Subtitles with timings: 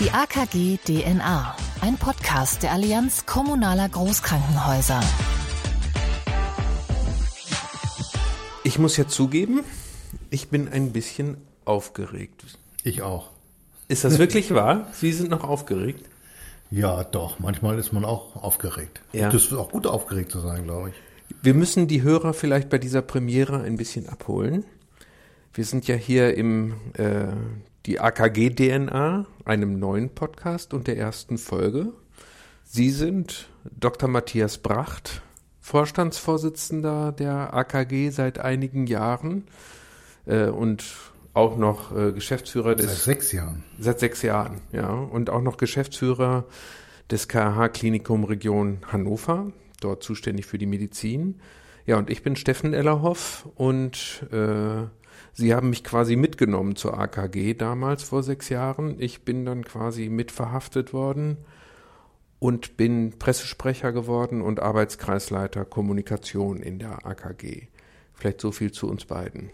[0.00, 4.98] Die AKG DNA, ein Podcast der Allianz kommunaler Großkrankenhäuser.
[8.64, 9.60] Ich muss ja zugeben,
[10.30, 11.36] ich bin ein bisschen
[11.66, 12.58] aufgeregt.
[12.82, 13.28] Ich auch.
[13.88, 14.88] Ist das wirklich wahr?
[14.92, 16.08] Sie sind noch aufgeregt?
[16.70, 17.38] Ja, doch.
[17.38, 19.02] Manchmal ist man auch aufgeregt.
[19.12, 19.28] Ja.
[19.28, 20.94] Das ist auch gut aufgeregt zu sein, glaube ich.
[21.42, 24.64] Wir müssen die Hörer vielleicht bei dieser Premiere ein bisschen abholen.
[25.52, 27.26] Wir sind ja hier im äh,
[27.84, 31.92] die AKG DNA, einem neuen Podcast und der ersten Folge.
[32.62, 34.08] Sie sind Dr.
[34.08, 35.22] Matthias Bracht,
[35.60, 39.44] Vorstandsvorsitzender der AKG seit einigen Jahren
[40.26, 40.84] äh, und
[41.34, 43.64] auch noch äh, Geschäftsführer des Seit sechs Jahren.
[43.76, 44.88] Seit sechs Jahren, ja.
[44.88, 46.44] Und auch noch Geschäftsführer
[47.10, 51.40] des KH Klinikum Region Hannover, dort zuständig für die Medizin.
[51.86, 54.84] Ja, und ich bin Steffen Ellerhoff und äh,
[55.32, 58.96] Sie haben mich quasi mitgenommen zur AKG damals vor sechs Jahren.
[58.98, 61.38] Ich bin dann quasi mit verhaftet worden
[62.38, 67.68] und bin Pressesprecher geworden und Arbeitskreisleiter Kommunikation in der AKG.
[68.14, 69.50] Vielleicht so viel zu uns beiden.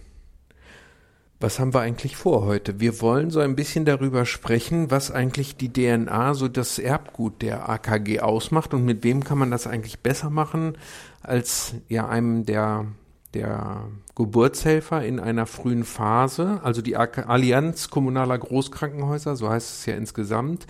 [1.38, 2.80] Was haben wir eigentlich vor heute?
[2.80, 7.68] Wir wollen so ein bisschen darüber sprechen, was eigentlich die DNA, so das Erbgut der
[7.68, 10.78] AKG ausmacht und mit wem kann man das eigentlich besser machen
[11.22, 12.86] als ja einem der
[13.36, 19.94] der Geburtshelfer in einer frühen Phase, also die Allianz kommunaler Großkrankenhäuser, so heißt es ja
[19.94, 20.66] insgesamt,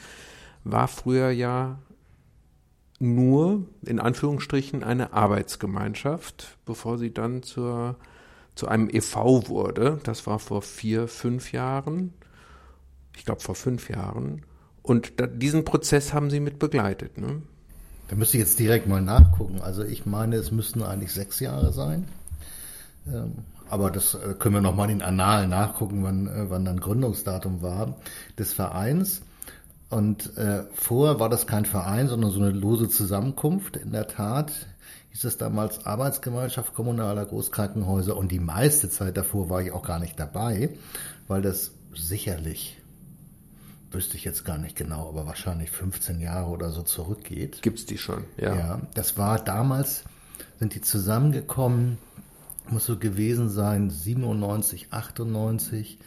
[0.65, 1.79] war früher ja
[2.99, 7.97] nur in Anführungsstrichen eine Arbeitsgemeinschaft, bevor sie dann zur
[8.57, 10.01] zu einem EV wurde.
[10.03, 12.15] Das war vor vier, fünf Jahren.
[13.15, 14.43] Ich glaube vor fünf Jahren.
[14.83, 17.19] Und da, diesen Prozess haben Sie mit begleitet.
[17.19, 17.43] Ne?
[18.09, 19.61] Da müsste ich jetzt direkt mal nachgucken.
[19.61, 22.09] Also ich meine, es müssten eigentlich sechs Jahre sein.
[23.09, 23.33] Ähm,
[23.69, 27.97] aber das äh, können wir nochmal in Annalen nachgucken, wann, äh, wann dann Gründungsdatum war
[28.39, 29.23] des Vereins.
[29.89, 33.77] Und äh, vorher war das kein Verein, sondern so eine lose Zusammenkunft.
[33.77, 34.53] In der Tat
[35.11, 39.99] hieß es damals Arbeitsgemeinschaft kommunaler Großkrankenhäuser und die meiste Zeit davor war ich auch gar
[39.99, 40.71] nicht dabei,
[41.29, 42.77] weil das sicherlich,
[43.91, 47.63] wüsste ich jetzt gar nicht genau, aber wahrscheinlich 15 Jahre oder so zurückgeht.
[47.63, 48.55] Gibt's die schon, ja.
[48.55, 50.05] Ja, das war damals,
[50.59, 51.99] sind die zusammengekommen,
[52.71, 55.99] muss so gewesen sein, 97, 98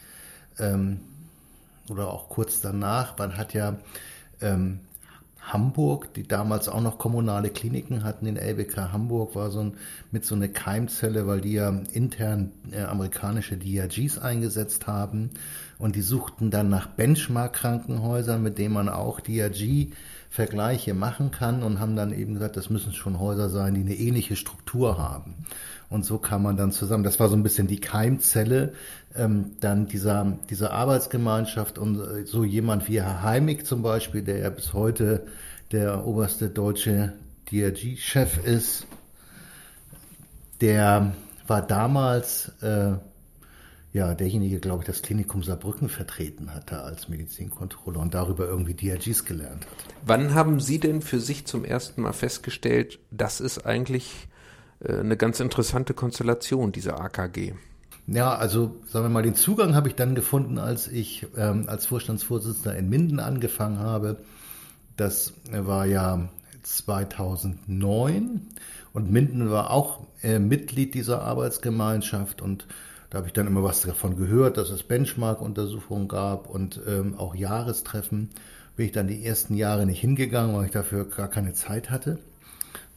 [0.58, 1.00] ähm,
[1.88, 3.18] oder auch kurz danach.
[3.18, 3.76] Man hat ja
[4.40, 4.80] ähm,
[5.42, 9.74] Hamburg, die damals auch noch kommunale Kliniken hatten in LBK Hamburg, war so ein,
[10.10, 15.30] mit so einer Keimzelle, weil die ja intern äh, amerikanische DRGs eingesetzt haben
[15.78, 21.96] und die suchten dann nach Benchmark-Krankenhäusern, mit denen man auch DRG-Vergleiche machen kann und haben
[21.96, 25.34] dann eben gesagt, das müssen schon Häuser sein, die eine ähnliche Struktur haben.
[25.90, 27.02] Und so kam man dann zusammen.
[27.02, 28.72] Das war so ein bisschen die Keimzelle,
[29.16, 34.38] ähm, dann dieser, diese Arbeitsgemeinschaft und äh, so jemand wie Herr Heimig zum Beispiel, der
[34.38, 35.26] ja bis heute
[35.72, 37.12] der oberste deutsche
[37.50, 38.86] DRG-Chef ist,
[40.60, 41.12] der
[41.48, 42.92] war damals äh,
[43.92, 49.24] ja derjenige, glaube ich, das Klinikum Saarbrücken vertreten hatte als Medizinkontrolle und darüber irgendwie DRGs
[49.24, 49.94] gelernt hat.
[50.06, 54.28] Wann haben Sie denn für sich zum ersten Mal festgestellt, das ist eigentlich
[54.84, 57.52] eine ganz interessante Konstellation, diese AKG.
[58.06, 61.86] Ja, also sagen wir mal, den Zugang habe ich dann gefunden, als ich ähm, als
[61.86, 64.16] Vorstandsvorsitzender in Minden angefangen habe.
[64.96, 66.28] Das war ja
[66.62, 68.48] 2009
[68.92, 72.66] und Minden war auch äh, Mitglied dieser Arbeitsgemeinschaft und
[73.10, 77.34] da habe ich dann immer was davon gehört, dass es Benchmark-Untersuchungen gab und ähm, auch
[77.34, 78.30] Jahrestreffen.
[78.76, 82.18] Bin ich dann die ersten Jahre nicht hingegangen, weil ich dafür gar keine Zeit hatte.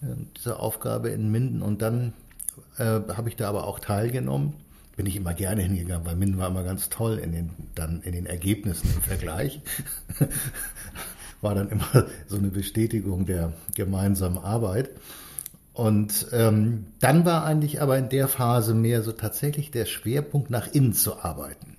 [0.03, 2.13] Äh, diese Aufgabe in Minden und dann
[2.77, 4.53] äh, habe ich da aber auch teilgenommen.
[4.95, 8.11] Bin ich immer gerne hingegangen, weil Minden war immer ganz toll in den, dann in
[8.11, 9.61] den Ergebnissen im Vergleich.
[11.41, 14.91] war dann immer so eine Bestätigung der gemeinsamen Arbeit.
[15.73, 20.71] Und ähm, dann war eigentlich aber in der Phase mehr so tatsächlich der Schwerpunkt nach
[20.71, 21.77] innen zu arbeiten.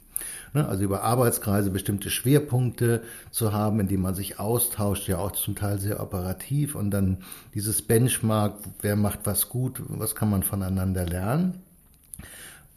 [0.54, 0.66] Ne?
[0.66, 5.56] Also über Arbeitskreise bestimmte Schwerpunkte zu haben, in denen man sich austauscht, ja auch zum
[5.56, 7.18] Teil sehr operativ und dann
[7.54, 11.62] dieses Benchmark, wer macht was gut, was kann man voneinander lernen.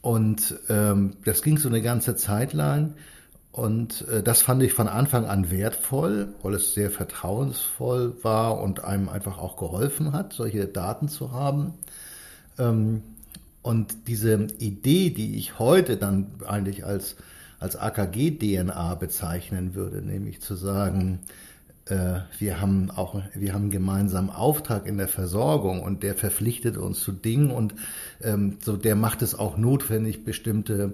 [0.01, 2.95] Und ähm, das ging so eine ganze Zeit lang.
[3.51, 8.83] Und äh, das fand ich von Anfang an wertvoll, weil es sehr vertrauensvoll war und
[8.83, 11.73] einem einfach auch geholfen hat, solche Daten zu haben.
[12.57, 13.03] Ähm,
[13.63, 17.17] und diese Idee, die ich heute dann eigentlich als
[17.59, 21.19] als AKG-DNA bezeichnen würde, nämlich zu sagen,
[21.85, 26.77] äh, wir haben auch, wir haben einen gemeinsamen Auftrag in der Versorgung und der verpflichtet
[26.77, 27.75] uns zu Dingen und
[28.21, 30.93] ähm, so der macht es auch notwendig, bestimmte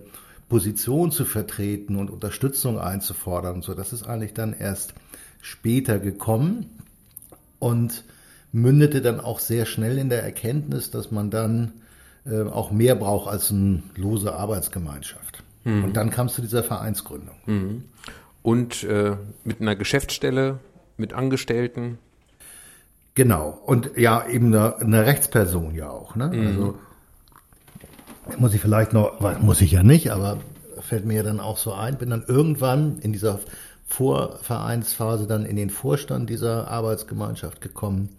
[0.49, 3.61] Position zu vertreten und Unterstützung einzufordern.
[3.61, 4.93] So, das ist eigentlich dann erst
[5.41, 6.69] später gekommen
[7.59, 8.03] und
[8.51, 11.73] mündete dann auch sehr schnell in der Erkenntnis, dass man dann
[12.25, 15.42] äh, auch mehr braucht als eine lose Arbeitsgemeinschaft.
[15.63, 15.85] Mhm.
[15.85, 17.35] Und dann kam es zu dieser Vereinsgründung.
[17.45, 17.83] Mhm.
[18.41, 20.59] Und äh, mit einer Geschäftsstelle,
[20.97, 21.97] mit Angestellten.
[23.15, 23.61] Genau.
[23.65, 26.15] Und ja, eben eine, eine Rechtsperson ja auch.
[26.15, 26.27] Ne?
[26.27, 26.47] Mhm.
[26.47, 26.79] Also
[28.37, 30.37] muss ich vielleicht noch, muss ich ja nicht, aber
[30.79, 33.39] fällt mir ja dann auch so ein, bin dann irgendwann in dieser
[33.87, 38.09] Vorvereinsphase dann in den Vorstand dieser Arbeitsgemeinschaft gekommen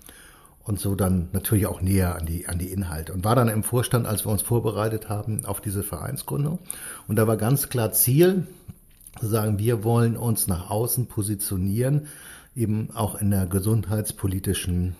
[0.65, 3.13] und so dann natürlich auch näher an die, an die Inhalte.
[3.13, 6.59] Und war dann im Vorstand, als wir uns vorbereitet haben auf diese Vereinsgründung.
[7.07, 8.47] Und da war ganz klar Ziel,
[9.21, 12.09] zu sagen, wir wollen uns nach außen positionieren,
[12.57, 14.97] eben auch in der gesundheitspolitischen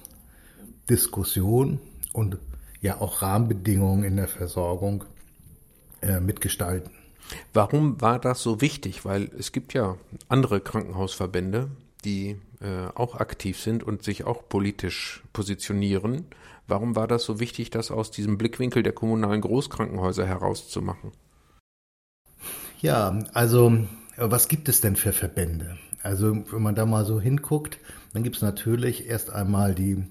[0.89, 1.81] Diskussion
[2.13, 2.39] und
[2.81, 5.05] ja auch Rahmenbedingungen in der Versorgung
[6.03, 6.91] äh, mitgestalten.
[7.55, 9.05] Warum war das so wichtig?
[9.05, 9.97] Weil es gibt ja
[10.29, 11.69] andere Krankenhausverbände,
[12.05, 16.25] die äh, auch aktiv sind und sich auch politisch positionieren.
[16.67, 21.13] Warum war das so wichtig, das aus diesem Blickwinkel der kommunalen Großkrankenhäuser herauszumachen?
[22.81, 25.77] Ja, also was gibt es denn für Verbände?
[26.03, 27.79] Also wenn man da mal so hinguckt,
[28.15, 30.07] dann gibt es natürlich erst einmal die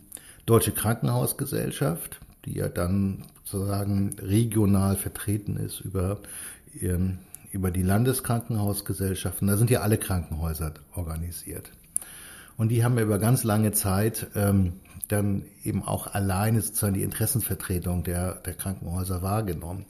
[0.45, 6.19] Deutsche Krankenhausgesellschaft, die ja dann sozusagen regional vertreten ist über,
[7.51, 9.47] über die Landeskrankenhausgesellschaften.
[9.47, 11.71] Da sind ja alle Krankenhäuser organisiert.
[12.57, 14.73] Und die haben über ganz lange Zeit ähm,
[15.07, 19.85] dann eben auch alleine sozusagen die Interessenvertretung der, der Krankenhäuser wahrgenommen.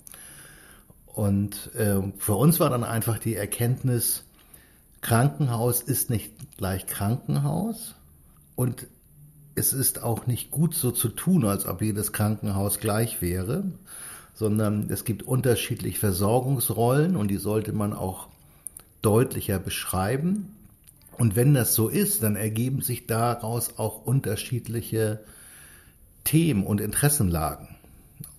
[1.06, 4.24] Und äh, für uns war dann einfach die Erkenntnis,
[5.02, 7.94] Krankenhaus ist nicht gleich Krankenhaus
[8.56, 8.88] und
[9.54, 13.66] es ist auch nicht gut so zu tun, als ob jedes Krankenhaus gleich wäre,
[14.34, 18.28] sondern es gibt unterschiedliche Versorgungsrollen und die sollte man auch
[19.02, 20.56] deutlicher beschreiben.
[21.18, 25.20] Und wenn das so ist, dann ergeben sich daraus auch unterschiedliche
[26.24, 27.68] Themen und Interessenlagen.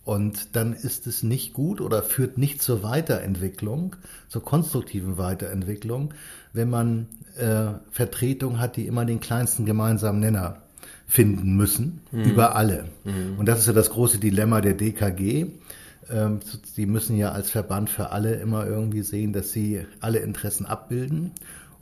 [0.04, 3.96] Und dann ist es nicht gut oder führt nicht zur Weiterentwicklung,
[4.28, 6.12] zur konstruktiven Weiterentwicklung,
[6.52, 7.06] wenn man
[7.38, 10.58] äh, Vertretung hat, die immer den kleinsten gemeinsamen Nenner
[11.06, 12.24] finden müssen, mhm.
[12.24, 12.84] über alle.
[13.04, 13.38] Mhm.
[13.38, 15.46] Und das ist ja das große Dilemma der DKG.
[16.10, 16.40] Ähm,
[16.74, 21.32] sie müssen ja als Verband für alle immer irgendwie sehen, dass sie alle Interessen abbilden.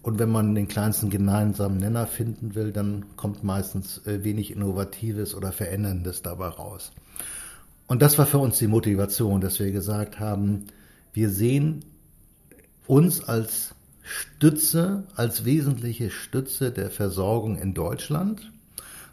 [0.02, 5.34] Und wenn man den kleinsten gemeinsamen Nenner finden will, dann kommt meistens äh, wenig Innovatives
[5.34, 6.92] oder Veränderndes dabei raus.
[7.86, 10.66] Und das war für uns die Motivation, dass wir gesagt haben,
[11.12, 11.84] wir sehen
[12.86, 18.50] uns als Stütze, als wesentliche Stütze der Versorgung in Deutschland,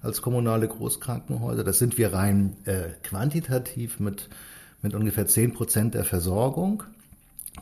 [0.01, 1.63] als kommunale Großkrankenhäuser.
[1.63, 4.29] Das sind wir rein äh, quantitativ mit,
[4.81, 6.83] mit ungefähr zehn Prozent der Versorgung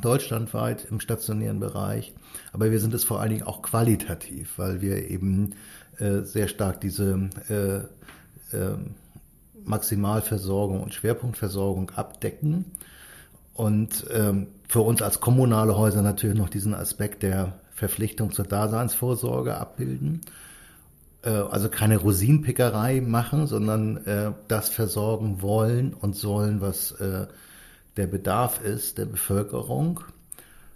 [0.02, 2.14] deutschlandweit im stationären Bereich.
[2.54, 5.56] Aber wir sind es vor allen Dingen auch qualitativ, weil wir eben
[5.98, 8.78] äh, sehr stark diese äh, äh,
[9.64, 12.66] Maximalversorgung und Schwerpunktversorgung abdecken.
[13.54, 19.58] Und ähm, für uns als kommunale Häuser natürlich noch diesen Aspekt der Verpflichtung zur Daseinsvorsorge
[19.58, 20.22] abbilden.
[21.24, 27.28] Äh, also keine Rosinenpickerei machen, sondern äh, das versorgen wollen und sollen, was äh,
[27.98, 30.02] der Bedarf ist der Bevölkerung.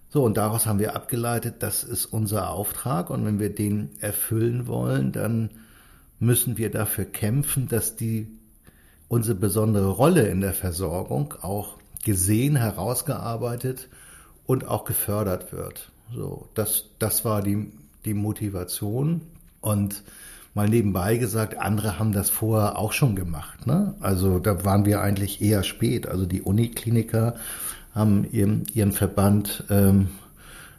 [0.09, 4.67] So, und daraus haben wir abgeleitet, das ist unser Auftrag und wenn wir den erfüllen
[4.67, 5.51] wollen, dann
[6.19, 8.27] müssen wir dafür kämpfen, dass die
[9.07, 13.87] unsere besondere Rolle in der Versorgung auch gesehen, herausgearbeitet
[14.45, 15.91] und auch gefördert wird.
[16.13, 17.71] So, das, das war die,
[18.05, 19.21] die Motivation
[19.61, 20.03] und
[20.53, 23.65] mal nebenbei gesagt, andere haben das vorher auch schon gemacht.
[23.67, 23.95] Ne?
[23.99, 26.07] Also da waren wir eigentlich eher spät.
[26.07, 27.35] Also die Unikliniker
[27.93, 30.09] haben ihren, ihren Verband ähm,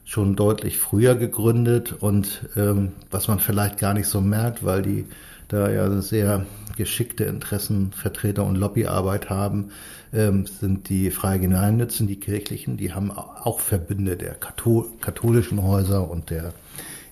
[0.05, 5.07] schon deutlich früher gegründet und ähm, was man vielleicht gar nicht so merkt, weil die
[5.49, 9.71] da ja sehr geschickte Interessenvertreter und Lobbyarbeit haben,
[10.13, 16.11] ähm, sind die freie Gemeinnützen, die kirchlichen, die haben auch Verbünde der Kathol katholischen Häuser
[16.11, 16.53] und der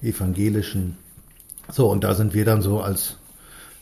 [0.03, 0.97] evangelischen
[1.73, 3.17] so, und da sind wir dann so als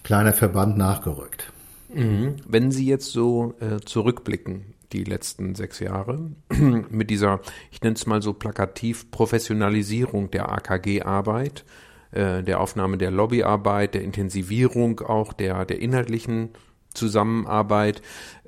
[0.02, 1.52] kleiner Verband nachgerückt.
[1.92, 2.36] Mhm.
[2.46, 6.30] Wenn Sie jetzt so äh, zurückblicken, die letzten sechs Jahre,
[6.90, 7.40] mit dieser,
[7.70, 11.64] ich nenne es mal so plakativ, Professionalisierung der AKG-Arbeit,
[12.10, 16.50] äh, der Aufnahme der Lobbyarbeit, der Intensivierung auch der, der inhaltlichen
[16.94, 18.02] Zusammenarbeit,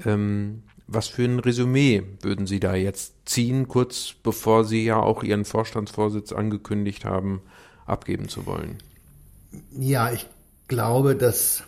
[0.05, 5.23] ähm, was für ein Resümee würden Sie da jetzt ziehen, kurz bevor Sie ja auch
[5.23, 7.43] Ihren Vorstandsvorsitz angekündigt haben,
[7.87, 8.79] abgeben zu wollen?
[9.73, 10.26] Ja, ich
[10.69, 11.64] glaube, dass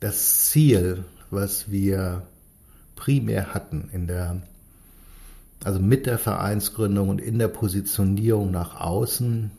[0.00, 2.22] das Ziel, was wir
[2.96, 4.42] primär hatten in der
[5.64, 9.50] also mit der Vereinsgründung und in der Positionierung nach außen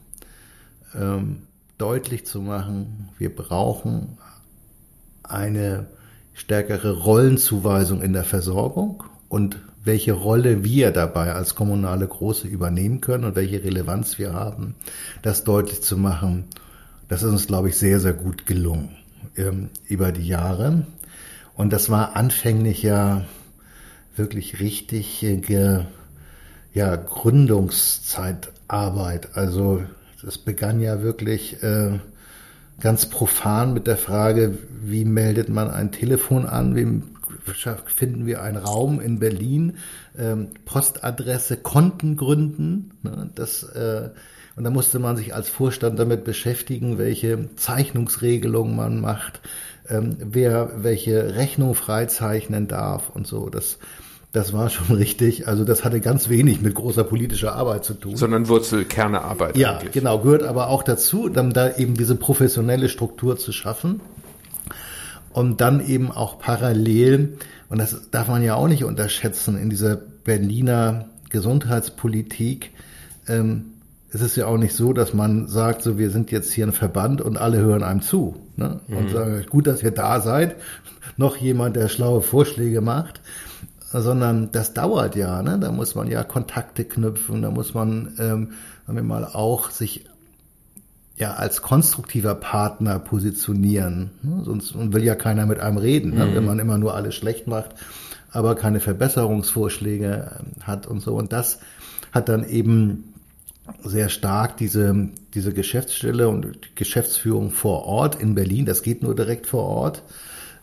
[0.95, 1.43] ähm,
[1.77, 4.17] deutlich zu machen, wir brauchen
[5.23, 5.87] eine
[6.33, 13.23] stärkere Rollenzuweisung in der Versorgung und welche Rolle wir dabei als kommunale Große übernehmen können
[13.23, 14.75] und welche Relevanz wir haben,
[15.21, 16.45] das deutlich zu machen.
[17.09, 18.95] Das ist uns, glaube ich, sehr, sehr gut gelungen
[19.35, 20.85] ähm, über die Jahre.
[21.55, 23.25] Und das war anfänglich ja
[24.15, 25.87] wirklich richtig ja,
[26.95, 29.35] Gründungszeitarbeit.
[29.35, 29.83] Also
[30.21, 31.97] das begann ja wirklich äh,
[32.79, 37.01] ganz profan mit der Frage, wie meldet man ein Telefon an, wie
[37.87, 39.77] finden wir einen Raum in Berlin,
[40.17, 42.91] ähm, Postadresse, Konten gründen.
[43.01, 44.11] Ne, das, äh,
[44.59, 49.39] und da musste man sich als Vorstand damit beschäftigen, welche Zeichnungsregelungen man macht,
[49.87, 53.49] ähm, wer welche Rechnung freizeichnen darf und so.
[53.49, 53.77] Das,
[54.33, 55.47] das war schon richtig.
[55.47, 58.17] Also das hatte ganz wenig mit großer politischer Arbeit zu tun.
[58.17, 59.55] Sondern Wurzelkernearbeit.
[59.55, 59.93] Ja, eigentlich.
[59.93, 64.01] genau, gehört aber auch dazu, dann da eben diese professionelle Struktur zu schaffen.
[65.31, 67.37] Und dann eben auch parallel,
[67.69, 72.71] und das darf man ja auch nicht unterschätzen, in dieser Berliner Gesundheitspolitik,
[73.25, 73.75] ähm,
[74.11, 76.73] es ist ja auch nicht so, dass man sagt, so wir sind jetzt hier ein
[76.73, 78.35] Verband und alle hören einem zu.
[78.55, 78.79] Ne?
[78.87, 79.09] Und mhm.
[79.09, 80.55] sagen, gut, dass ihr da seid,
[81.17, 83.21] noch jemand, der schlaue Vorschläge macht
[83.91, 85.41] sondern das dauert ja.
[85.41, 85.59] Ne?
[85.59, 88.51] Da muss man ja Kontakte knüpfen, da muss man, ähm,
[88.85, 90.05] sagen wir mal, auch sich
[91.17, 94.11] ja als konstruktiver Partner positionieren.
[94.21, 94.43] Ne?
[94.45, 96.25] Sonst will ja keiner mit einem reden, ne?
[96.25, 96.35] mhm.
[96.35, 97.71] wenn man immer nur alles schlecht macht,
[98.31, 101.15] aber keine Verbesserungsvorschläge ähm, hat und so.
[101.15, 101.59] Und das
[102.11, 103.13] hat dann eben
[103.83, 109.47] sehr stark diese, diese Geschäftsstelle und Geschäftsführung vor Ort in Berlin, das geht nur direkt
[109.47, 110.03] vor Ort,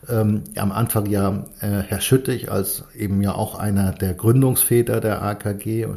[0.09, 5.21] ähm, am Anfang ja äh, Herr Schüttig als eben ja auch einer der Gründungsväter der
[5.21, 5.87] AKG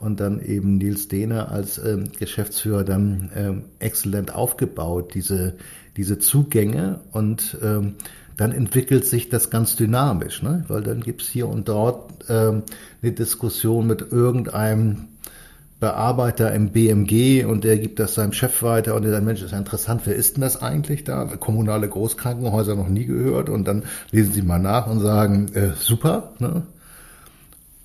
[0.00, 5.54] und dann eben Nils Dehner als ähm, Geschäftsführer dann ähm, exzellent aufgebaut, diese,
[5.96, 7.00] diese Zugänge.
[7.10, 7.94] Und ähm,
[8.36, 10.64] dann entwickelt sich das ganz dynamisch, ne?
[10.68, 12.62] weil dann gibt's hier und dort ähm,
[13.02, 15.08] eine Diskussion mit irgendeinem
[15.80, 19.52] Bearbeiter im BMG und der gibt das seinem Chef weiter und der sagt, Mensch, ist
[19.52, 21.24] ja interessant, wer ist denn das eigentlich da?
[21.24, 26.32] Kommunale Großkrankenhäuser noch nie gehört und dann lesen sie mal nach und sagen, äh, super.
[26.40, 26.62] Ne?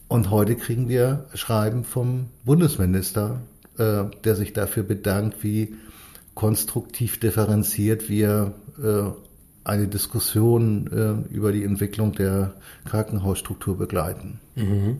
[0.07, 3.41] Und heute kriegen wir Schreiben vom Bundesminister,
[3.77, 5.75] äh, der sich dafür bedankt, wie
[6.33, 9.11] konstruktiv differenziert wir äh,
[9.63, 14.39] eine Diskussion äh, über die Entwicklung der Krankenhausstruktur begleiten.
[14.55, 14.97] Mhm.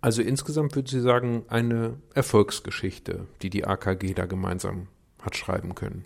[0.00, 4.88] Also insgesamt würde Sie sagen, eine Erfolgsgeschichte, die die AKG da gemeinsam
[5.20, 6.04] hat schreiben können.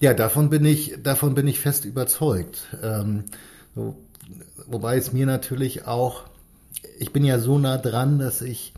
[0.00, 2.76] Ja, davon bin ich, davon bin ich fest überzeugt.
[2.82, 3.24] Ähm,
[3.74, 3.96] so,
[4.66, 6.24] wobei es mir natürlich auch,
[6.98, 8.74] ich bin ja so nah dran, dass ich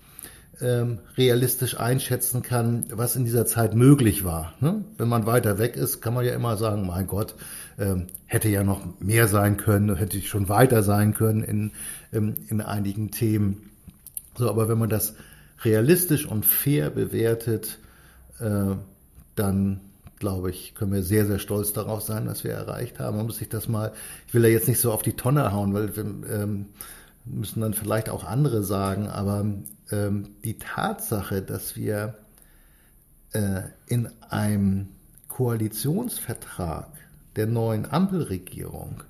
[0.61, 4.55] ähm, realistisch einschätzen kann, was in dieser Zeit möglich war.
[4.61, 4.85] Ne?
[4.97, 7.35] Wenn man weiter weg ist, kann man ja immer sagen, mein Gott,
[7.79, 11.73] ähm, hätte ja noch mehr sein können, hätte ich schon weiter sein können in,
[12.13, 13.71] ähm, in einigen Themen.
[14.37, 15.15] So, aber wenn man das
[15.63, 17.79] realistisch und fair bewertet,
[18.39, 18.77] äh,
[19.35, 19.81] dann
[20.19, 23.19] glaube ich, können wir sehr, sehr stolz darauf sein, was wir erreicht haben.
[23.19, 23.93] Man muss sich das mal,
[24.27, 26.67] ich will ja jetzt nicht so auf die Tonne hauen, weil wir ähm,
[27.27, 29.45] müssen dann vielleicht auch andere sagen, aber
[29.91, 32.17] ähm, die Tatsache, dass wir
[33.33, 34.89] äh, in einem
[35.29, 36.89] Koalitionsvertrag
[37.37, 39.03] der neuen Ampelregierung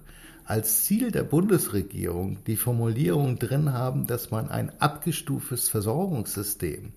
[0.44, 6.92] als Ziel der Bundesregierung die Formulierung drin haben, dass man ein abgestuftes Versorgungssystem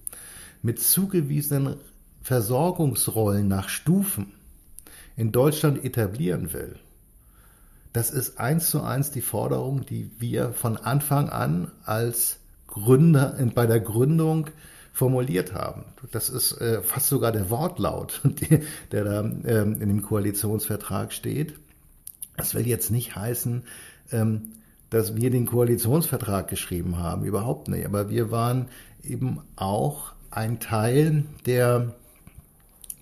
[0.61, 1.77] mit zugewiesenen
[2.21, 4.33] Versorgungsrollen nach Stufen
[5.15, 6.75] in Deutschland etablieren will.
[7.91, 12.38] Das ist eins zu eins die Forderung, die wir von Anfang an als
[12.83, 14.47] Gründer bei der Gründung
[14.93, 15.85] formuliert haben.
[16.11, 18.21] Das ist äh, fast sogar der Wortlaut,
[18.91, 21.53] der da ähm, in dem Koalitionsvertrag steht.
[22.35, 23.63] Das will jetzt nicht heißen,
[24.11, 24.53] ähm,
[24.89, 27.85] dass wir den Koalitionsvertrag geschrieben haben, überhaupt nicht.
[27.85, 28.67] Aber wir waren
[29.03, 31.93] eben auch ein Teil der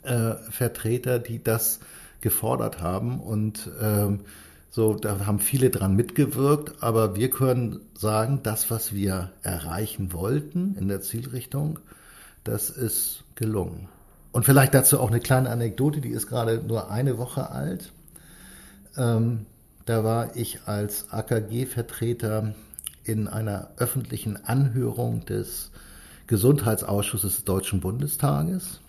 [0.04, 1.80] äh, Vertreter, die das
[2.22, 4.22] gefordert haben und ähm,
[4.70, 10.76] so, da haben viele dran mitgewirkt, aber wir können sagen, das, was wir erreichen wollten
[10.76, 11.80] in der Zielrichtung,
[12.44, 13.88] das ist gelungen.
[14.32, 17.92] Und vielleicht dazu auch eine kleine Anekdote, die ist gerade nur eine Woche alt.
[18.96, 19.46] Ähm,
[19.86, 22.54] da war ich als AKG-Vertreter
[23.04, 25.72] in einer öffentlichen Anhörung des
[26.28, 28.82] Gesundheitsausschusses des Deutschen Bundestages.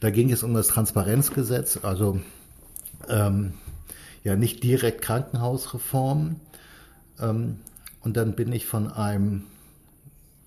[0.00, 2.20] Da ging es um das Transparenzgesetz, also
[3.08, 3.54] ähm,
[4.24, 6.40] ja nicht direkt Krankenhausreform.
[7.20, 7.58] Ähm,
[8.02, 9.44] Und dann bin ich von einem,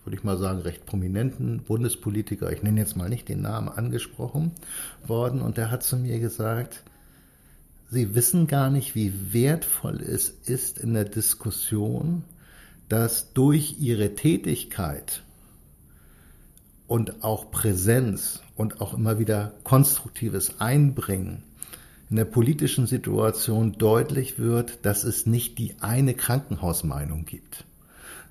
[0.03, 4.51] würde ich mal sagen, recht prominenten Bundespolitiker, ich nenne jetzt mal nicht den Namen, angesprochen
[5.07, 5.41] worden.
[5.41, 6.83] Und der hat zu mir gesagt,
[7.89, 12.23] Sie wissen gar nicht, wie wertvoll es ist in der Diskussion,
[12.89, 15.23] dass durch Ihre Tätigkeit
[16.85, 21.43] und auch Präsenz und auch immer wieder konstruktives Einbringen
[22.09, 27.65] in der politischen Situation deutlich wird, dass es nicht die eine Krankenhausmeinung gibt,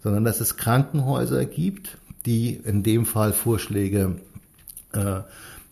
[0.02, 4.16] sondern dass es Krankenhäuser gibt, die in dem Fall Vorschläge
[4.92, 5.20] äh,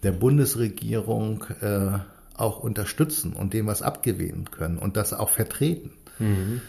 [0.02, 1.98] der Bundesregierung äh,
[2.36, 5.92] auch unterstützen und dem was abgewinnen können und das auch vertreten.
[6.18, 6.60] Mhm.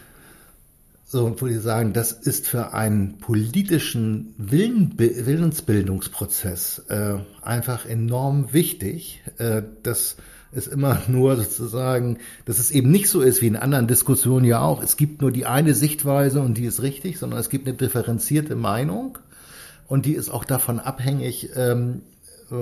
[1.08, 8.54] So, und würde ich sagen, das ist für einen politischen Willen, Willensbildungsprozess äh, einfach enorm
[8.54, 10.18] wichtig, äh, dass
[10.56, 14.62] es immer nur sozusagen, dass es eben nicht so ist wie in anderen Diskussionen ja
[14.62, 17.78] auch, es gibt nur die eine Sichtweise und die ist richtig, sondern es gibt eine
[17.78, 19.18] differenzierte Meinung
[19.88, 22.02] und die ist auch davon abhängig, ähm,
[22.52, 22.56] äh,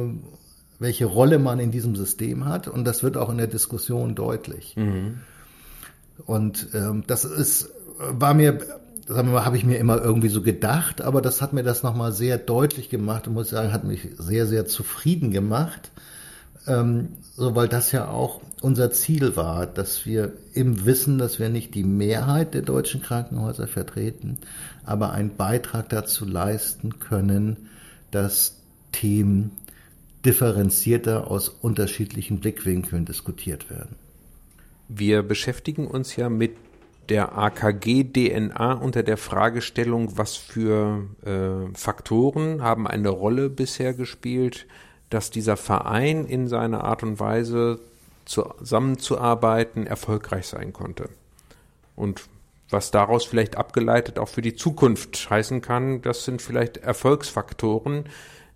[0.80, 4.76] welche Rolle man in diesem System hat und das wird auch in der Diskussion deutlich.
[4.76, 5.20] Mhm.
[6.26, 8.60] Und ähm, das ist war mir,
[9.08, 11.84] sagen wir mal, habe ich mir immer irgendwie so gedacht, aber das hat mir das
[11.84, 15.92] nochmal sehr deutlich gemacht und muss sagen, hat mich sehr, sehr zufrieden gemacht.
[16.68, 21.50] Ähm, so, weil das ja auch unser Ziel war, dass wir im Wissen, dass wir
[21.50, 24.38] nicht die Mehrheit der deutschen Krankenhäuser vertreten,
[24.86, 27.70] aber einen Beitrag dazu leisten können,
[28.12, 29.52] dass Themen
[30.26, 33.96] differenzierter aus unterschiedlichen Blickwinkeln diskutiert werden.
[34.88, 36.56] Wir beschäftigen uns ja mit
[37.10, 44.66] der AKG-DNA unter der Fragestellung, was für äh, Faktoren haben eine Rolle bisher gespielt,
[45.14, 47.80] dass dieser Verein in seiner Art und Weise
[48.26, 51.10] zusammenzuarbeiten erfolgreich sein konnte.
[51.96, 52.24] Und
[52.70, 58.06] was daraus vielleicht abgeleitet auch für die Zukunft heißen kann, das sind vielleicht Erfolgsfaktoren,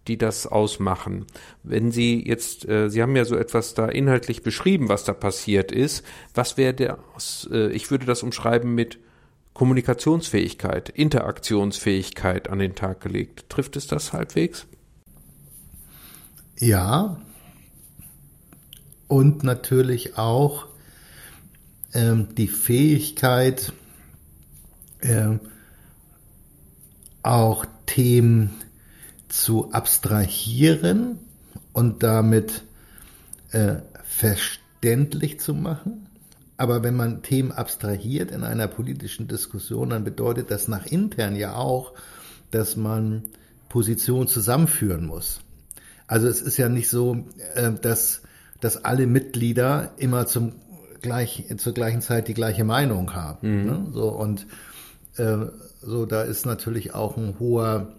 [0.07, 1.27] die das ausmachen.
[1.61, 5.71] Wenn Sie jetzt, äh, Sie haben ja so etwas da inhaltlich beschrieben, was da passiert
[5.71, 6.03] ist.
[6.33, 6.97] Was wäre der,
[7.51, 8.97] äh, ich würde das umschreiben mit
[9.53, 13.49] Kommunikationsfähigkeit, Interaktionsfähigkeit an den Tag gelegt.
[13.49, 14.65] Trifft es das halbwegs?
[16.59, 17.17] Ja.
[19.07, 20.67] Und natürlich auch
[21.93, 23.73] ähm, die Fähigkeit,
[24.99, 25.37] äh,
[27.23, 28.51] auch Themen
[29.29, 31.19] zu abstrahieren
[31.73, 32.63] und damit
[33.51, 36.07] äh, verständlich zu machen.
[36.57, 41.55] Aber wenn man Themen abstrahiert in einer politischen Diskussion, dann bedeutet das nach intern ja
[41.55, 41.93] auch,
[42.49, 43.23] dass man
[43.69, 45.41] Positionen zusammenführen muss.
[46.07, 48.21] Also es ist ja nicht so, äh, dass,
[48.61, 50.53] dass alle Mitglieder immer zum
[51.01, 53.59] gleich, zur gleichen Zeit die gleiche Meinung haben.
[53.59, 53.65] Mhm.
[53.65, 53.87] Ne?
[53.93, 54.47] So und
[55.17, 55.37] äh,
[55.81, 57.89] so da ist natürlich auch ein hoher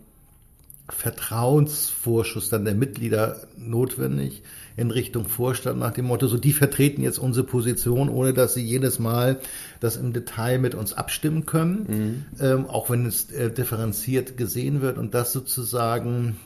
[0.90, 4.42] Vertrauensvorschuss dann der Mitglieder notwendig
[4.76, 8.64] in Richtung Vorstand nach dem Motto, so die vertreten jetzt unsere Position, ohne dass sie
[8.64, 9.40] jedes Mal
[9.80, 12.44] das im Detail mit uns abstimmen können, mhm.
[12.44, 16.38] ähm, auch wenn es äh, differenziert gesehen wird und das sozusagen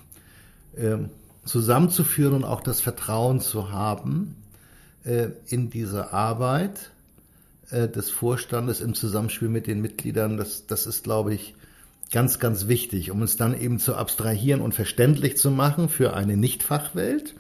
[0.76, 0.96] äh,
[1.44, 4.36] zusammenzuführen und auch das Vertrauen zu haben
[5.04, 6.90] äh, in diese Arbeit
[7.70, 11.54] äh, des Vorstandes im Zusammenspiel mit den Mitgliedern, das, das ist, glaube ich,
[12.12, 16.36] ganz, ganz wichtig, um uns dann eben zu abstrahieren und verständlich zu machen für eine
[16.36, 17.34] Nichtfachwelt,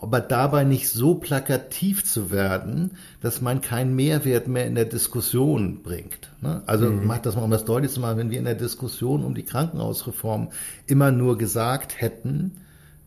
[0.00, 5.82] aber dabei nicht so plakativ zu werden, dass man keinen Mehrwert mehr in der Diskussion
[5.82, 6.30] bringt.
[6.40, 6.62] Ne?
[6.66, 7.06] Also mhm.
[7.06, 9.42] macht das mal, um das deutlich zu machen, wenn wir in der Diskussion um die
[9.42, 10.50] Krankenhausreform
[10.86, 12.52] immer nur gesagt hätten,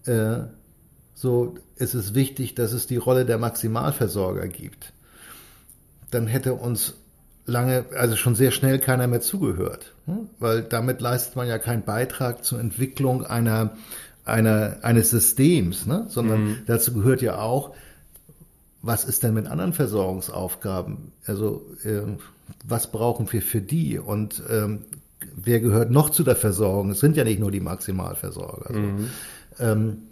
[0.05, 0.39] äh,
[1.13, 4.93] so ist es wichtig, dass es die Rolle der Maximalversorger gibt,
[6.11, 6.95] dann hätte uns
[7.45, 10.29] lange, also schon sehr schnell keiner mehr zugehört, hm?
[10.39, 13.75] weil damit leistet man ja keinen Beitrag zur Entwicklung einer,
[14.25, 16.05] einer eines Systems, ne?
[16.09, 16.57] sondern mhm.
[16.65, 17.75] dazu gehört ja auch,
[18.81, 21.13] was ist denn mit anderen Versorgungsaufgaben?
[21.25, 22.01] Also äh,
[22.65, 24.85] was brauchen wir für die und ähm,
[25.35, 26.91] wer gehört noch zu der Versorgung?
[26.91, 28.67] Es sind ja nicht nur die Maximalversorger.
[28.67, 29.09] Also, mhm.
[29.59, 30.03] Ähm,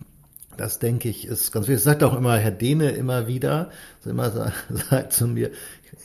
[0.58, 1.84] das denke ich ist ganz wichtig.
[1.84, 4.32] Das sagt auch immer Herr Dehne immer wieder, so immer
[4.89, 5.51] sagt zu mir,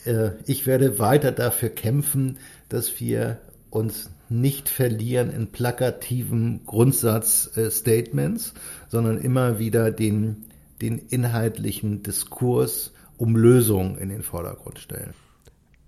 [0.04, 3.38] äh, ich werde weiter dafür kämpfen, dass wir
[3.70, 8.54] uns nicht verlieren in plakativen Grundsatzstatements,
[8.88, 10.46] sondern immer wieder den,
[10.80, 15.14] den inhaltlichen Diskurs um Lösungen in den Vordergrund stellen.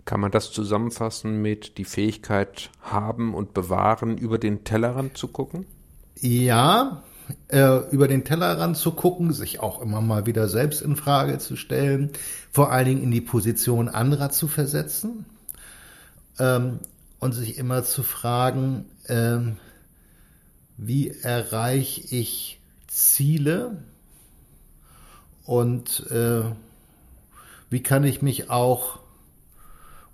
[0.05, 5.67] Kann man das zusammenfassen mit die Fähigkeit haben und bewahren, über den Tellerrand zu gucken?
[6.21, 7.03] Ja,
[7.49, 11.57] äh, über den Tellerrand zu gucken, sich auch immer mal wieder selbst in Frage zu
[11.57, 12.11] stellen,
[12.51, 15.25] vor allen Dingen in die Position anderer zu versetzen.
[16.39, 16.81] Ähm,
[17.21, 19.57] und sich immer zu fragen, ähm,
[20.77, 23.83] wie erreiche ich Ziele
[25.45, 26.43] und äh,
[27.71, 29.01] wie kann ich mich auch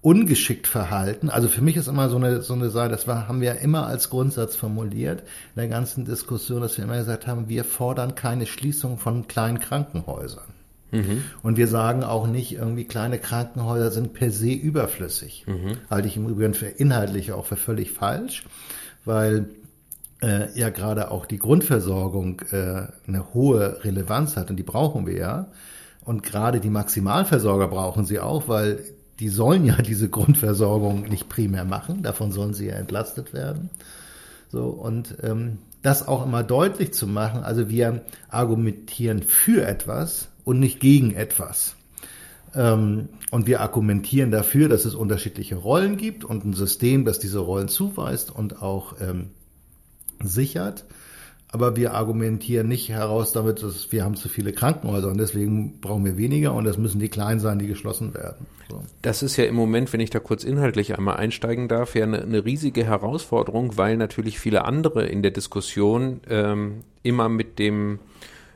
[0.05, 1.31] ungeschickt verhalten.
[1.31, 3.61] Also für mich ist immer so eine, so eine Sache, das war, haben wir ja
[3.61, 8.15] immer als Grundsatz formuliert in der ganzen Diskussion, dass wir immer gesagt haben, wir fordern
[8.15, 10.53] keine Schließung von kleinen Krankenhäusern.
[10.91, 11.25] Mhm.
[11.43, 15.47] Und wir sagen auch nicht, irgendwie kleine Krankenhäuser sind per se überflüssig.
[15.47, 15.79] Mhm.
[15.89, 18.45] Halte ich im Übrigen für inhaltlich auch für völlig falsch,
[19.07, 19.49] weil
[20.23, 25.17] äh, ja gerade auch die Grundversorgung äh, eine hohe Relevanz hat und die brauchen wir
[25.17, 25.47] ja.
[26.05, 28.85] Und gerade die Maximalversorger brauchen sie auch, weil
[29.21, 33.71] die sollen ja diese Grundversorgung nicht primär machen, davon sollen sie ja entlastet werden.
[34.51, 40.61] So, und ähm, das auch immer deutlich zu machen, also wir argumentieren für etwas und
[40.61, 41.75] nicht gegen etwas.
[42.55, 47.41] Ähm, und wir argumentieren dafür, dass es unterschiedliche Rollen gibt und ein System, das diese
[47.41, 49.31] Rollen zuweist und auch ähm,
[50.23, 50.85] sichert
[51.55, 56.05] aber wir argumentieren nicht heraus damit, dass wir haben zu viele Krankenhäuser und deswegen brauchen
[56.05, 58.47] wir weniger und das müssen die kleinen sein, die geschlossen werden.
[58.69, 58.83] So.
[59.03, 62.23] Das ist ja im Moment, wenn ich da kurz inhaltlich einmal einsteigen darf, ja eine,
[62.23, 68.01] eine riesige Herausforderung, weil natürlich viele andere in der Diskussion ähm, immer mit dem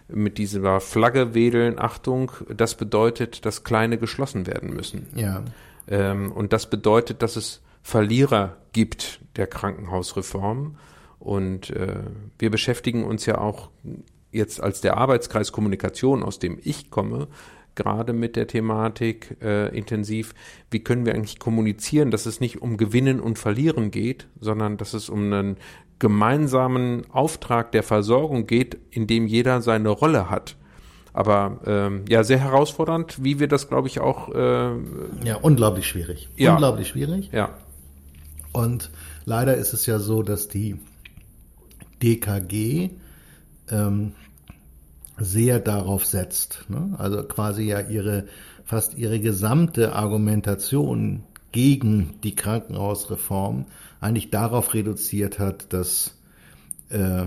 [0.08, 5.06] mit dieser Flagge wedeln, Achtung, das bedeutet, dass kleine geschlossen werden müssen.
[5.14, 5.44] Ja.
[5.86, 10.76] Ähm, und das bedeutet, dass es Verlierer gibt der Krankenhausreform.
[11.18, 12.00] Und äh,
[12.38, 13.70] wir beschäftigen uns ja auch
[14.30, 17.28] jetzt als der Arbeitskreis Kommunikation, aus dem ich komme,
[17.74, 20.34] gerade mit der Thematik äh, intensiv,
[20.70, 24.94] wie können wir eigentlich kommunizieren, dass es nicht um Gewinnen und Verlieren geht, sondern dass
[24.94, 25.56] es um einen
[25.98, 30.56] gemeinsamen Auftrag der Versorgung geht, in dem jeder seine Rolle hat.
[31.12, 34.28] Aber ähm, ja, sehr herausfordernd, wie wir das, glaube ich, auch.
[34.34, 34.70] Äh,
[35.24, 36.28] ja, unglaublich schwierig.
[36.36, 36.52] Ja.
[36.52, 37.30] Unglaublich schwierig.
[37.32, 37.50] Ja.
[38.52, 38.90] Und
[39.24, 40.76] leider ist es ja so, dass die
[42.02, 42.90] DKG
[43.70, 44.12] ähm,
[45.18, 46.64] sehr darauf setzt.
[46.68, 46.94] Ne?
[46.98, 48.26] Also quasi ja ihre
[48.64, 53.66] fast ihre gesamte Argumentation gegen die Krankenhausreform
[54.00, 56.14] eigentlich darauf reduziert hat, dass
[56.90, 57.26] äh,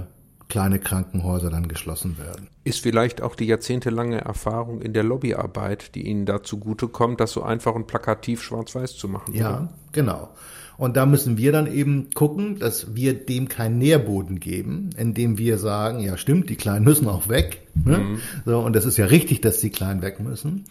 [0.51, 2.49] kleine Krankenhäuser dann geschlossen werden.
[2.65, 7.41] Ist vielleicht auch die jahrzehntelange Erfahrung in der Lobbyarbeit, die Ihnen da zugutekommt, das so
[7.41, 9.33] einfach und plakativ schwarz-weiß zu machen?
[9.33, 9.73] Ja, oder?
[9.93, 10.29] genau.
[10.77, 15.57] Und da müssen wir dann eben gucken, dass wir dem keinen Nährboden geben, indem wir
[15.57, 17.61] sagen, ja stimmt, die Kleinen müssen auch weg.
[17.73, 17.99] Ne?
[17.99, 18.17] Mhm.
[18.45, 20.65] So, und das ist ja richtig, dass die Kleinen weg müssen,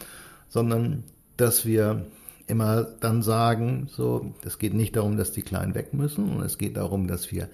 [0.51, 1.05] sondern
[1.39, 2.05] dass wir
[2.49, 6.59] immer dann sagen, so, es geht nicht darum, dass die Kleinen weg müssen, und es
[6.59, 7.49] geht darum, dass wir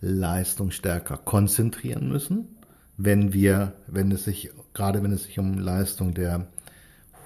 [0.00, 2.48] Leistung stärker konzentrieren müssen,
[2.96, 6.46] wenn wir, wenn es sich, gerade wenn es sich um Leistung der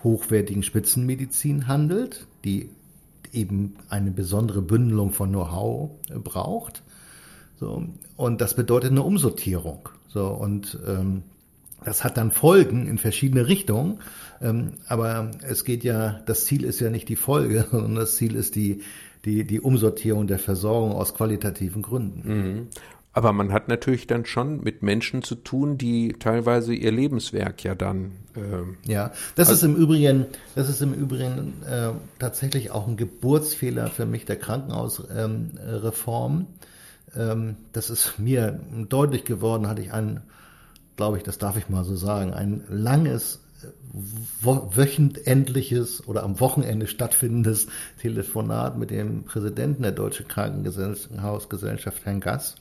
[0.03, 2.71] hochwertigen Spitzenmedizin handelt, die
[3.33, 6.83] eben eine besondere Bündelung von Know-how äh, braucht.
[7.59, 9.89] So, und das bedeutet eine Umsortierung.
[10.09, 11.23] So, und ähm,
[11.85, 14.01] das hat dann Folgen in verschiedene Richtungen.
[14.41, 18.37] Ähm, aber es geht ja, das Ziel ist ja nicht die Folge, sondern das Ziel
[18.37, 18.83] ist die,
[19.25, 22.29] die, die Umsortierung der Versorgung aus qualitativen Gründen.
[22.29, 22.69] Mhm.
[23.17, 27.77] Aber man hat natürlich dann schon mit Menschen zu tun, die teilweise ihr Lebenswerk ja
[27.77, 28.11] dann.
[28.35, 32.97] Äh, ja, das also ist im Übrigen, das ist im Übrigen äh, tatsächlich auch ein
[32.97, 36.47] Geburtsfehler für mich der Krankenhausreform.
[37.15, 38.59] Ähm, ähm, das ist mir
[38.89, 40.23] deutlich geworden, hatte ich ein,
[40.97, 43.44] glaube ich, das darf ich mal so sagen, ein langes
[44.43, 47.69] wöchentliches oder am Wochenende stattfindendes
[48.01, 52.57] Telefonat mit dem Präsidenten der Deutschen Krankenhausgesellschaft, Herrn Gass.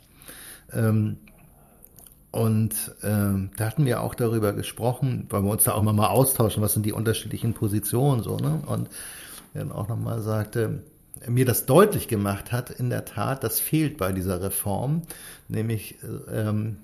[0.71, 1.17] Ähm,
[2.31, 6.63] und ähm, da hatten wir auch darüber gesprochen, weil wir uns da auch mal austauschen,
[6.63, 8.59] was sind die unterschiedlichen Positionen so, ne?
[8.65, 8.89] Und
[9.53, 10.81] er dann auch nochmal sagte,
[11.27, 15.03] mir das deutlich gemacht hat, in der Tat, das fehlt bei dieser Reform,
[15.47, 15.97] nämlich
[16.31, 16.77] ähm,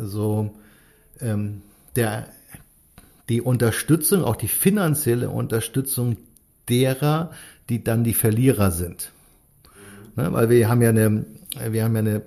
[0.00, 0.54] so
[1.20, 1.60] ähm,
[1.96, 2.26] der
[3.28, 6.16] die Unterstützung, auch die finanzielle Unterstützung
[6.68, 7.30] derer,
[7.68, 9.12] die dann die Verlierer sind.
[10.16, 11.24] Ne, weil wir haben ja eine,
[11.70, 12.22] wir haben ja eine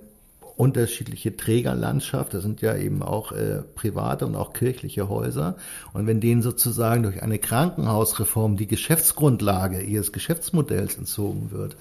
[0.58, 2.34] unterschiedliche Trägerlandschaft.
[2.34, 5.56] Das sind ja eben auch äh, private und auch kirchliche Häuser.
[5.94, 11.78] Und wenn denen sozusagen durch eine Krankenhausreform die Geschäftsgrundlage ihres Geschäftsmodells entzogen wird,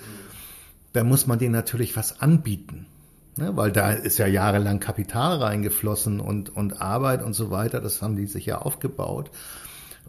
[0.92, 2.86] dann muss man denen natürlich was anbieten.
[3.38, 7.80] Ne, weil da ist ja jahrelang Kapital reingeflossen und, und Arbeit und so weiter.
[7.80, 9.30] Das haben die sich ja aufgebaut.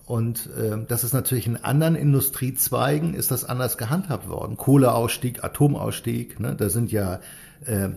[0.05, 4.55] Und äh, das ist natürlich in anderen Industriezweigen ist das anders gehandhabt worden.
[4.55, 7.19] Kohleausstieg, Atomausstieg, ne, da sind ja
[7.65, 7.89] äh,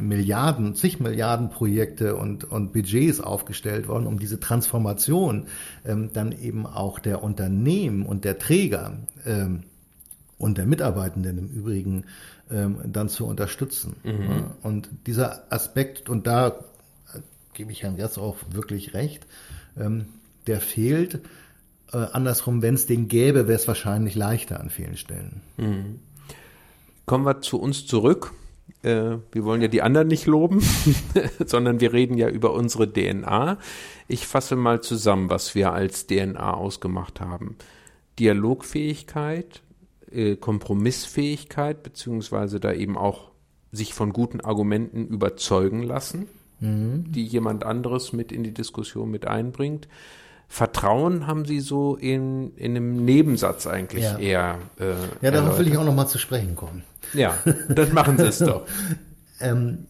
[0.00, 5.46] Milliarden, zig Milliarden Projekte und, und Budgets aufgestellt worden, um diese Transformation
[5.84, 8.94] ähm, dann eben auch der Unternehmen und der Träger
[9.26, 9.64] ähm,
[10.38, 12.04] und der Mitarbeitenden im Übrigen
[12.50, 13.96] ähm, dann zu unterstützen.
[14.04, 14.52] Mhm.
[14.62, 17.20] Und dieser Aspekt, und da äh,
[17.52, 19.26] gebe ich Herrn Gerz auch wirklich recht,
[19.76, 20.06] ähm,
[20.46, 21.20] der fehlt.
[21.92, 25.42] Äh, andersrum, wenn es den gäbe, wäre es wahrscheinlich leichter an vielen Stellen.
[25.56, 26.00] Mhm.
[27.06, 28.32] Kommen wir zu uns zurück.
[28.82, 30.62] Äh, wir wollen ja die anderen nicht loben,
[31.46, 33.58] sondern wir reden ja über unsere DNA.
[34.06, 37.56] Ich fasse mal zusammen, was wir als DNA ausgemacht haben.
[38.18, 39.62] Dialogfähigkeit,
[40.12, 43.30] äh, Kompromissfähigkeit, beziehungsweise da eben auch
[43.72, 46.26] sich von guten Argumenten überzeugen lassen,
[46.60, 47.10] mhm.
[47.12, 49.88] die jemand anderes mit in die Diskussion mit einbringt.
[50.50, 54.18] Vertrauen haben Sie so in, in einem Nebensatz eigentlich ja.
[54.18, 54.58] eher.
[54.80, 56.84] Äh, ja, darauf will ich auch noch mal zu sprechen kommen.
[57.12, 57.36] Ja,
[57.68, 58.66] dann machen Sie es doch.
[59.40, 59.86] ähm,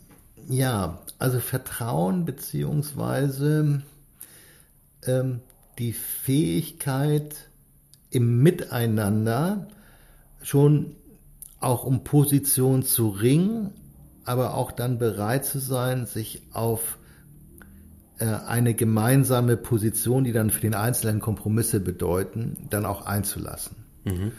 [0.49, 3.83] ja, also Vertrauen beziehungsweise
[5.07, 5.41] ähm,
[5.79, 7.37] die Fähigkeit
[8.11, 9.69] im Miteinander
[10.43, 10.97] schon
[11.61, 13.73] auch um Position zu ringen,
[14.25, 16.99] aber auch dann bereit zu sein, sich auf
[18.19, 23.77] äh, eine gemeinsame Position, die dann für den Einzelnen Kompromisse bedeuten, dann auch einzulassen.
[24.05, 24.33] Mhm.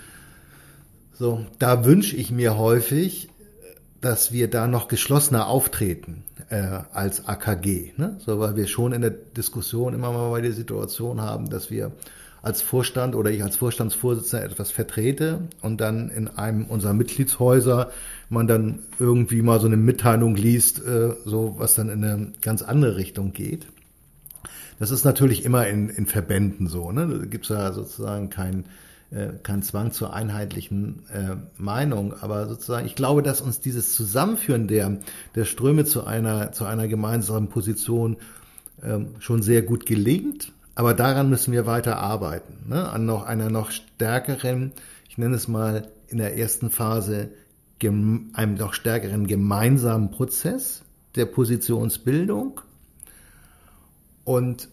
[1.13, 3.29] So, da wünsche ich mir häufig,
[3.99, 8.15] dass wir da noch geschlossener auftreten äh, als AKG, ne?
[8.19, 11.91] so weil wir schon in der Diskussion immer mal die Situation haben, dass wir
[12.41, 17.91] als Vorstand oder ich als Vorstandsvorsitzender etwas vertrete und dann in einem unserer Mitgliedshäuser
[18.29, 22.61] man dann irgendwie mal so eine Mitteilung liest, äh, so was dann in eine ganz
[22.61, 23.67] andere Richtung geht.
[24.79, 26.91] Das ist natürlich immer in, in Verbänden so.
[26.91, 27.07] Ne?
[27.07, 28.65] Da gibt's ja sozusagen kein,
[29.11, 32.13] äh, kein Zwang zur einheitlichen äh, Meinung.
[32.21, 34.99] Aber sozusagen, ich glaube, dass uns dieses Zusammenführen der,
[35.35, 38.17] der Ströme zu einer, zu einer gemeinsamen Position
[38.81, 40.53] ähm, schon sehr gut gelingt.
[40.79, 42.87] Aber daran müssen wir weiter arbeiten, ne?
[42.87, 44.71] an noch einer noch stärkeren,
[45.09, 47.31] ich nenne es mal in der ersten Phase,
[47.83, 50.83] einem noch stärkeren gemeinsamen Prozess
[51.17, 52.61] der Positionsbildung
[54.23, 54.69] und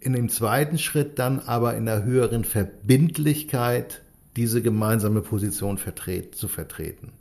[0.00, 4.00] in dem zweiten Schritt dann aber in der höheren Verbindlichkeit
[4.36, 7.12] diese gemeinsame Position vertret, zu vertreten.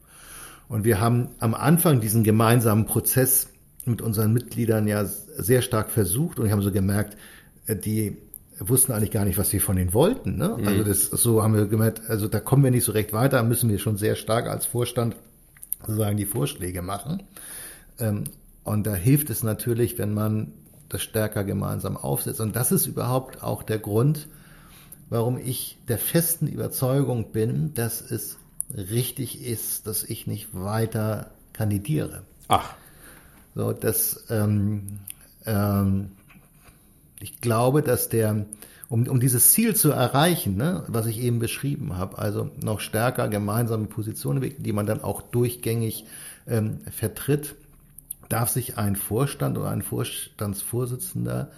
[0.69, 3.49] Und wir haben am Anfang diesen gemeinsamen Prozess
[3.83, 7.17] mit unseren Mitgliedern ja sehr stark versucht und wir haben so gemerkt,
[7.67, 8.17] die
[8.59, 10.37] wussten eigentlich gar nicht, was wir von ihnen wollten.
[10.37, 10.57] Ne?
[10.59, 10.67] Mhm.
[10.67, 13.69] Also das so haben wir gemerkt, also da kommen wir nicht so recht weiter, müssen
[13.69, 15.15] wir schon sehr stark als Vorstand
[15.81, 17.23] sozusagen die Vorschläge machen.
[17.99, 18.25] Ähm,
[18.63, 20.53] und da hilft es natürlich, wenn man
[20.89, 22.41] das stärker gemeinsam aufsetzt.
[22.41, 24.27] Und das ist überhaupt auch der Grund,
[25.09, 28.37] warum ich der festen Überzeugung bin, dass es
[28.73, 32.23] richtig ist, dass ich nicht weiter kandidiere.
[32.47, 32.75] Ach.
[33.55, 34.99] So, dass ähm,
[35.45, 36.11] ähm,
[37.21, 38.45] ich glaube, dass der,
[38.89, 43.29] um, um dieses Ziel zu erreichen, ne, was ich eben beschrieben habe, also noch stärker
[43.29, 46.05] gemeinsame Positionen, die man dann auch durchgängig
[46.47, 47.55] ähm, vertritt,
[48.29, 51.51] darf sich ein Vorstand oder ein Vorstandsvorsitzender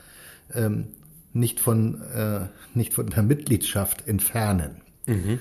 [0.54, 0.88] ähm,
[1.34, 2.41] nicht von äh,
[2.73, 4.82] nicht von der Mitgliedschaft entfernen.
[5.06, 5.39] Mhm.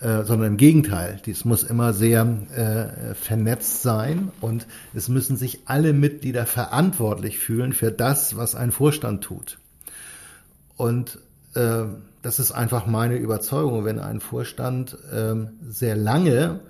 [0.00, 5.60] Äh, sondern im Gegenteil, dies muss immer sehr äh, vernetzt sein und es müssen sich
[5.66, 9.58] alle Mitglieder verantwortlich fühlen für das, was ein Vorstand tut.
[10.76, 11.18] Und
[11.54, 11.84] äh,
[12.22, 15.34] das ist einfach meine Überzeugung, wenn ein Vorstand äh,
[15.68, 16.60] sehr lange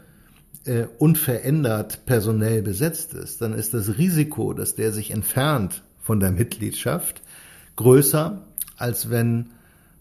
[0.65, 6.33] äh, unverändert personell besetzt ist, dann ist das Risiko, dass der sich entfernt von der
[6.33, 7.23] Mitgliedschaft,
[7.77, 8.43] größer,
[8.77, 9.51] als wenn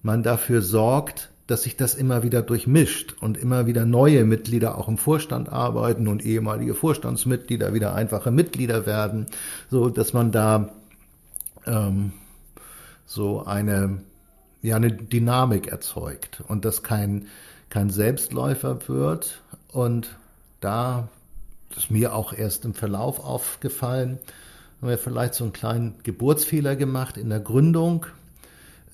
[0.01, 4.87] man dafür sorgt, dass sich das immer wieder durchmischt und immer wieder neue Mitglieder auch
[4.87, 9.25] im Vorstand arbeiten und ehemalige Vorstandsmitglieder wieder einfache Mitglieder werden,
[9.69, 10.69] so dass man da
[11.65, 12.13] ähm,
[13.05, 14.01] so eine
[14.61, 17.27] ja eine Dynamik erzeugt und das kein
[17.69, 19.41] kein Selbstläufer wird.
[19.71, 20.15] Und
[20.59, 21.09] da
[21.75, 24.19] ist mir auch erst im Verlauf aufgefallen,
[24.79, 28.05] haben wir vielleicht so einen kleinen Geburtsfehler gemacht in der Gründung,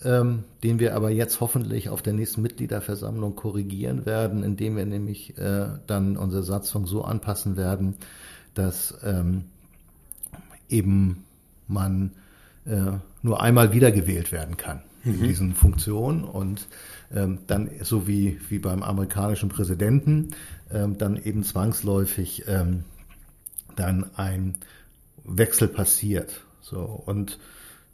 [0.03, 5.37] ähm, den wir aber jetzt hoffentlich auf der nächsten Mitgliederversammlung korrigieren werden, indem wir nämlich
[5.37, 7.95] äh, dann unsere Satzung so anpassen werden,
[8.53, 9.45] dass ähm,
[10.69, 11.25] eben
[11.67, 12.11] man
[13.23, 15.13] nur einmal wiedergewählt werden kann mhm.
[15.13, 16.67] in diesen Funktionen und
[17.13, 20.29] ähm, dann so wie, wie beim amerikanischen Präsidenten
[20.71, 22.83] ähm, dann eben zwangsläufig ähm,
[23.75, 24.55] dann ein
[25.23, 26.41] Wechsel passiert.
[26.61, 27.39] So und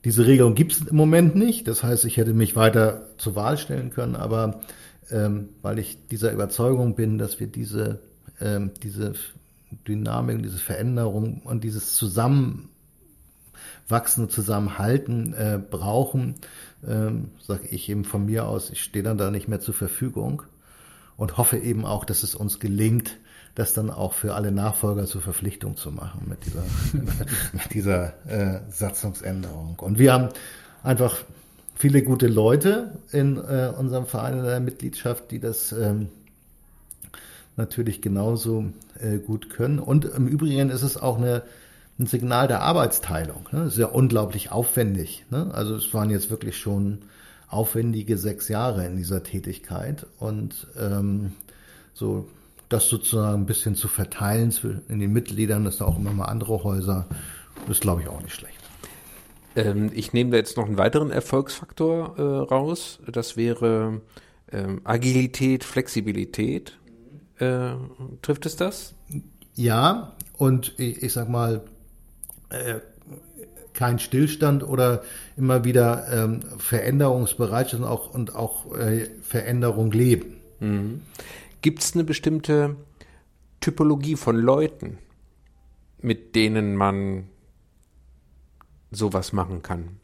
[0.03, 1.67] diese Regelung gibt es im Moment nicht.
[1.67, 4.61] Das heißt, ich hätte mich weiter zur Wahl stellen können, aber
[5.09, 7.99] ähm, weil ich dieser Überzeugung bin, dass wir diese,
[8.39, 9.13] ähm, diese
[9.87, 11.95] Dynamik, diese Veränderung und dieses
[13.85, 16.35] Zusammenwachsen und Zusammenhalten äh, brauchen,
[16.87, 20.43] ähm, sage ich eben von mir aus, ich stehe dann da nicht mehr zur Verfügung.
[21.17, 23.15] und hoffe eben auch, dass es uns gelingt,
[23.55, 26.63] das dann auch für alle Nachfolger zur Verpflichtung zu machen mit dieser,
[27.53, 29.79] mit dieser äh, Satzungsänderung.
[29.79, 30.29] Und wir haben
[30.83, 31.23] einfach
[31.73, 36.09] viele gute Leute in äh, unserem Verein in der Mitgliedschaft, die das ähm,
[37.55, 38.65] natürlich genauso
[38.99, 39.79] äh, gut können.
[39.79, 41.43] Und im Übrigen ist es auch eine,
[41.97, 43.47] ein Signal der Arbeitsteilung.
[43.51, 43.63] Ne?
[43.65, 45.25] Das ist ja unglaublich aufwendig.
[45.29, 45.49] Ne?
[45.53, 47.03] Also es waren jetzt wirklich schon
[47.47, 51.33] aufwendige sechs Jahre in dieser Tätigkeit und ähm,
[51.93, 52.27] so
[52.69, 54.53] das sozusagen ein bisschen zu verteilen
[54.89, 57.05] in den Mitgliedern, dass da auch immer mal andere Häuser,
[57.69, 58.57] ist glaube ich auch nicht schlecht.
[59.55, 62.99] Ähm, ich nehme da jetzt noch einen weiteren Erfolgsfaktor äh, raus.
[63.07, 64.01] Das wäre
[64.51, 66.77] ähm, Agilität, Flexibilität.
[67.37, 67.73] Äh,
[68.21, 68.95] trifft es das?
[69.55, 71.63] Ja, und ich, ich sag mal,
[72.55, 72.79] äh,
[73.73, 75.03] kein Stillstand oder
[75.37, 80.37] immer wieder ähm, Veränderungsbereitschaft und auch, und auch äh, Veränderung leben.
[80.59, 81.01] Mhm.
[81.61, 82.77] Gibt es eine bestimmte
[83.59, 84.97] Typologie von Leuten,
[86.01, 87.29] mit denen man
[88.91, 89.99] sowas machen kann?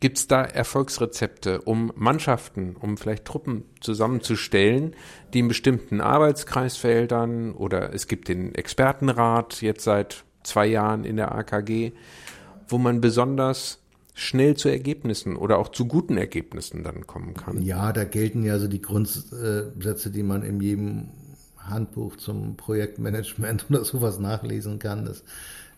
[0.00, 4.96] Gibt es da Erfolgsrezepte, um Mannschaften, um vielleicht Truppen zusammenzustellen,
[5.34, 11.34] die in bestimmten Arbeitskreisfeldern oder es gibt den Expertenrat jetzt seit zwei Jahren in der
[11.34, 11.92] AKG,
[12.68, 13.78] wo man besonders
[14.14, 17.62] schnell zu Ergebnissen oder auch zu guten Ergebnissen dann kommen kann.
[17.62, 21.08] Ja, da gelten ja so die Grundsätze, die man in jedem
[21.56, 25.04] Handbuch zum Projektmanagement oder sowas nachlesen kann.
[25.04, 25.24] Das,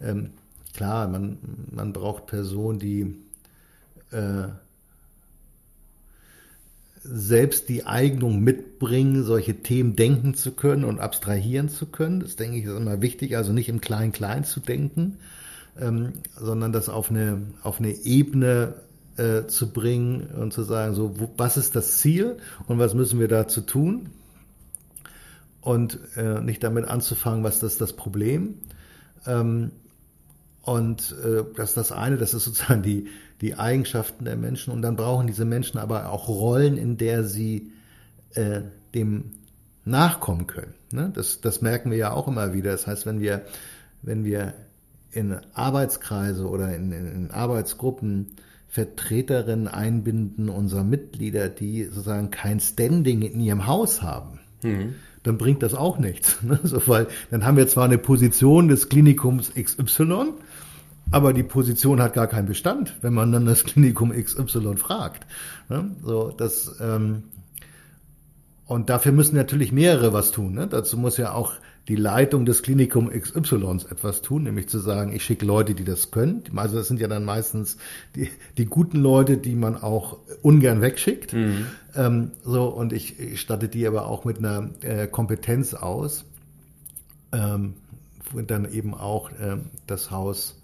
[0.01, 0.31] ähm,
[0.75, 1.39] klar, man,
[1.71, 3.17] man braucht Personen, die
[4.11, 4.49] äh,
[7.05, 12.21] selbst die Eignung mitbringen, solche Themen denken zu können und abstrahieren zu können.
[12.21, 15.19] Das denke ich ist immer wichtig, also nicht im Klein-Klein zu denken,
[15.81, 18.75] ähm, sondern das auf eine, auf eine Ebene
[19.17, 22.37] äh, zu bringen und zu sagen, so, wo, was ist das Ziel
[22.69, 24.11] und was müssen wir dazu tun?
[25.61, 28.59] Und äh, nicht damit anzufangen, was ist das Problem.
[29.27, 29.73] Ähm,
[30.63, 33.09] und äh, das ist das eine, das ist sozusagen die,
[33.43, 34.73] die Eigenschaften der Menschen.
[34.73, 37.73] Und dann brauchen diese Menschen aber auch Rollen, in der sie
[38.35, 38.63] äh,
[38.95, 39.33] dem
[39.85, 40.75] nachkommen können.
[40.93, 41.11] Ne?
[41.15, 42.71] Das, das merken wir ja auch immer wieder.
[42.71, 43.43] Das heißt, wenn wir,
[44.01, 44.55] wenn wir
[45.11, 48.29] in Arbeitskreise oder in, in, in Arbeitsgruppen
[48.69, 54.95] Vertreterinnen einbinden unserer Mitglieder, die sozusagen kein Standing in ihrem Haus haben, mhm.
[55.25, 56.39] dann bringt das auch nichts.
[56.43, 56.59] Ne?
[56.63, 60.33] So, weil dann haben wir zwar eine Position des Klinikums XY,
[61.13, 65.27] aber die Position hat gar keinen Bestand, wenn man dann das Klinikum XY fragt.
[65.69, 65.91] Ne?
[66.03, 67.25] So, das, ähm,
[68.67, 70.55] und dafür müssen natürlich mehrere was tun.
[70.55, 70.67] Ne?
[70.67, 71.53] Dazu muss ja auch
[71.89, 76.11] die Leitung des Klinikum XY etwas tun, nämlich zu sagen, ich schicke Leute, die das
[76.13, 76.43] können.
[76.55, 77.77] Also das sind ja dann meistens
[78.15, 81.33] die, die guten Leute, die man auch ungern wegschickt.
[81.33, 81.67] Mhm.
[81.95, 86.25] Ähm, so und ich, ich statte die aber auch mit einer äh, Kompetenz aus,
[87.33, 87.75] ähm,
[88.47, 90.62] dann eben auch ähm, das Haus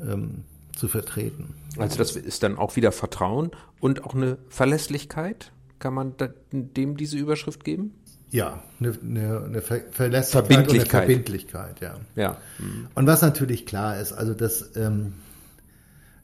[0.00, 1.54] ähm, zu vertreten.
[1.78, 5.52] Also das ist dann auch wieder Vertrauen und auch eine Verlässlichkeit.
[5.78, 6.14] Kann man
[6.50, 7.92] dem diese Überschrift geben?
[8.30, 10.70] Ja, eine, eine, eine Verlässlichkeit Verbindlichkeit.
[10.70, 11.96] und eine Verbindlichkeit, ja.
[12.16, 12.36] ja.
[12.58, 12.88] Mhm.
[12.94, 15.14] Und was natürlich klar ist, also das ähm,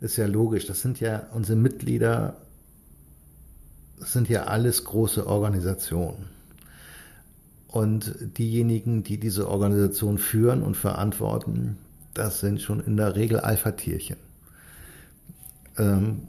[0.01, 2.37] ist ja logisch, das sind ja unsere Mitglieder,
[4.01, 6.29] das sind ja alles große Organisationen.
[7.69, 11.79] Und diejenigen, die diese Organisation führen und verantworten,
[12.14, 14.16] das sind schon in der Regel Alpha-Tierchen.
[15.79, 16.29] Ähm,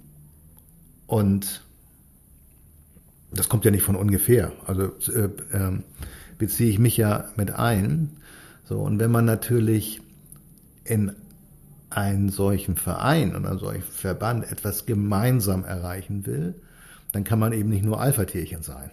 [1.08, 1.62] und
[3.32, 4.52] das kommt ja nicht von ungefähr.
[4.65, 5.80] Also äh, äh,
[6.38, 8.17] beziehe ich mich ja mit ein.
[8.65, 10.02] So, und wenn man natürlich
[10.84, 11.13] in
[11.89, 16.56] einen solchen Verein oder einen solchen Verband etwas gemeinsam erreichen will,
[17.12, 18.89] dann kann man eben nicht nur Alpha-Tierchen sein.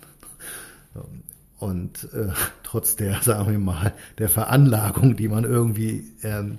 [1.60, 2.28] Und äh,
[2.64, 6.56] trotz der, sagen wir mal, der Veranlagung, die man irgendwie ähm,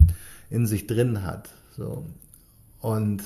[0.50, 1.50] in sich drin hat.
[1.76, 2.06] So.
[2.80, 3.24] Und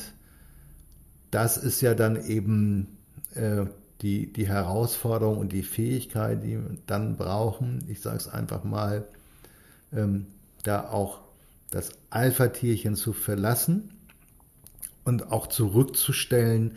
[1.31, 2.97] das ist ja dann eben
[3.33, 3.65] äh,
[4.01, 9.07] die, die Herausforderung und die Fähigkeit, die wir dann brauchen, ich sage es einfach mal,
[9.93, 10.27] ähm,
[10.63, 11.19] da auch
[11.71, 13.91] das Alpha-Tierchen zu verlassen
[15.03, 16.75] und auch zurückzustellen,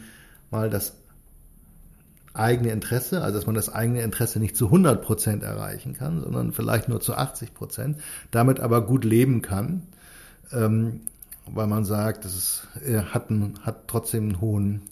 [0.51, 0.95] mal das
[2.39, 6.53] eigene Interesse, also dass man das eigene Interesse nicht zu 100 Prozent erreichen kann, sondern
[6.53, 7.99] vielleicht nur zu 80 Prozent,
[8.31, 9.83] damit aber gut leben kann,
[10.53, 11.01] ähm,
[11.47, 12.67] weil man sagt, es
[13.13, 13.29] hat,
[13.63, 14.83] hat trotzdem einen hohen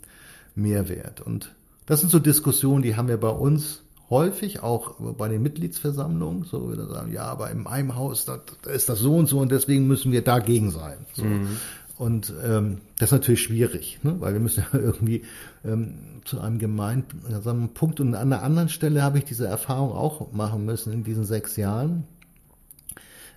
[0.55, 1.21] Mehrwert.
[1.21, 1.55] Und
[1.87, 6.71] das sind so Diskussionen, die haben wir bei uns häufig, auch bei den Mitgliedsversammlungen, so
[6.71, 8.41] wir sagen, ja, aber in meinem Haus da
[8.73, 10.99] ist das so und so und deswegen müssen wir dagegen sein.
[11.15, 11.25] So.
[11.25, 11.57] Mhm.
[11.99, 14.17] Und ähm, das ist natürlich schwierig, ne?
[14.21, 15.25] weil wir müssen ja irgendwie
[15.65, 18.01] ähm, zu einem gemeinsamen Punkt.
[18.01, 21.57] Und an einer anderen Stelle habe ich diese Erfahrung auch machen müssen in diesen sechs
[21.57, 22.05] Jahren,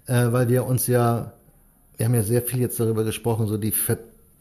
[0.07, 1.33] äh, weil wir uns ja,
[1.97, 3.73] wir haben ja sehr viel jetzt darüber gesprochen, so die,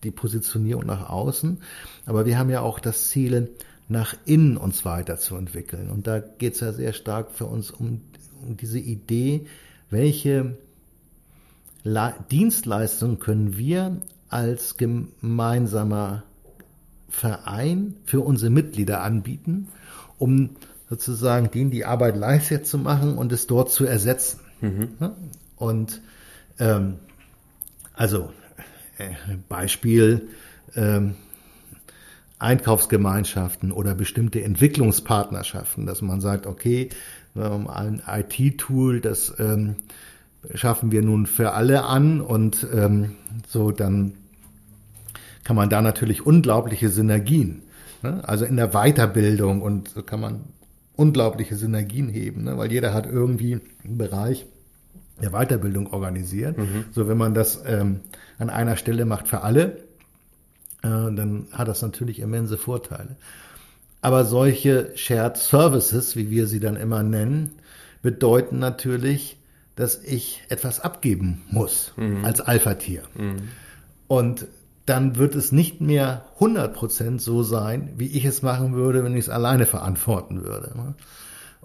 [0.03, 1.59] die Positionierung nach außen,
[2.07, 3.51] aber wir haben ja auch das Ziel,
[3.89, 5.91] nach innen uns weiterzuentwickeln.
[5.91, 8.03] Und da geht es ja sehr stark für uns um,
[8.47, 9.47] um diese Idee,
[9.89, 10.59] welche
[12.31, 16.25] Dienstleistungen können wir als gemeinsamer
[17.09, 19.69] Verein für unsere Mitglieder anbieten,
[20.19, 20.51] um
[20.91, 24.41] sozusagen denen die Arbeit leichter zu machen und es dort zu ersetzen.
[24.61, 24.89] Mhm.
[25.57, 26.03] Und
[26.59, 26.97] ähm,
[27.95, 28.33] also
[28.99, 29.11] äh,
[29.49, 30.29] Beispiel
[30.75, 31.15] ähm,
[32.39, 36.91] Einkaufsgemeinschaften oder bestimmte Entwicklungspartnerschaften, dass man sagt, okay,
[37.35, 39.77] ein IT-Tool, das ähm,
[40.55, 43.17] schaffen wir nun für alle an und ähm,
[43.47, 44.15] so dann
[45.45, 47.63] kann man da natürlich unglaubliche Synergien,
[48.03, 48.23] ne?
[48.27, 50.41] also in der Weiterbildung und so kann man
[50.95, 52.59] unglaubliche Synergien heben, ne?
[52.59, 54.47] weil jeder hat irgendwie einen Bereich
[55.21, 56.59] der Weiterbildung organisiert.
[56.59, 56.85] Mhm.
[56.93, 58.01] So wenn man das ähm,
[58.39, 59.79] an einer Stelle macht für alle,
[60.83, 63.17] äh, dann hat das natürlich immense Vorteile.
[64.01, 67.53] Aber solche Shared Services, wie wir sie dann immer nennen,
[68.03, 69.37] bedeuten natürlich,
[69.79, 72.25] dass ich etwas abgeben muss mhm.
[72.25, 73.05] als Alpha-Tier.
[73.15, 73.49] Mhm.
[74.09, 74.49] Und
[74.87, 79.27] dann wird es nicht mehr 100% so sein, wie ich es machen würde, wenn ich
[79.27, 80.73] es alleine verantworten würde.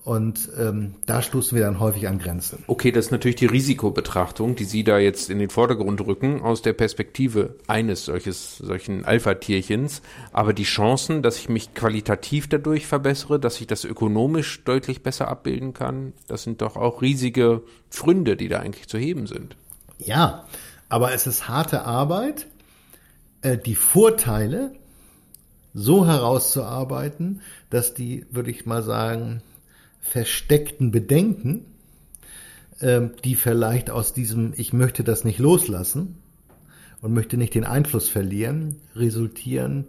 [0.04, 2.62] Und ähm, da stoßen wir dann häufig an Grenzen.
[2.68, 6.62] Okay, das ist natürlich die Risikobetrachtung, die Sie da jetzt in den Vordergrund rücken, aus
[6.62, 10.02] der Perspektive eines solches, solchen Alpha-Tierchens.
[10.34, 15.30] Aber die Chancen, dass ich mich qualitativ dadurch verbessere, dass ich das ökonomisch deutlich besser
[15.30, 19.56] abbilden kann, das sind doch auch riesige Fründe, die da eigentlich zu heben sind.
[20.00, 20.46] Ja,
[20.90, 22.48] aber es ist harte Arbeit,
[23.42, 24.74] äh, die Vorteile
[25.74, 29.42] so herauszuarbeiten, dass die, würde ich mal sagen,
[30.04, 31.66] versteckten Bedenken,
[32.80, 36.18] äh, die vielleicht aus diesem Ich möchte das nicht loslassen
[37.02, 39.88] und möchte nicht den Einfluss verlieren, resultieren,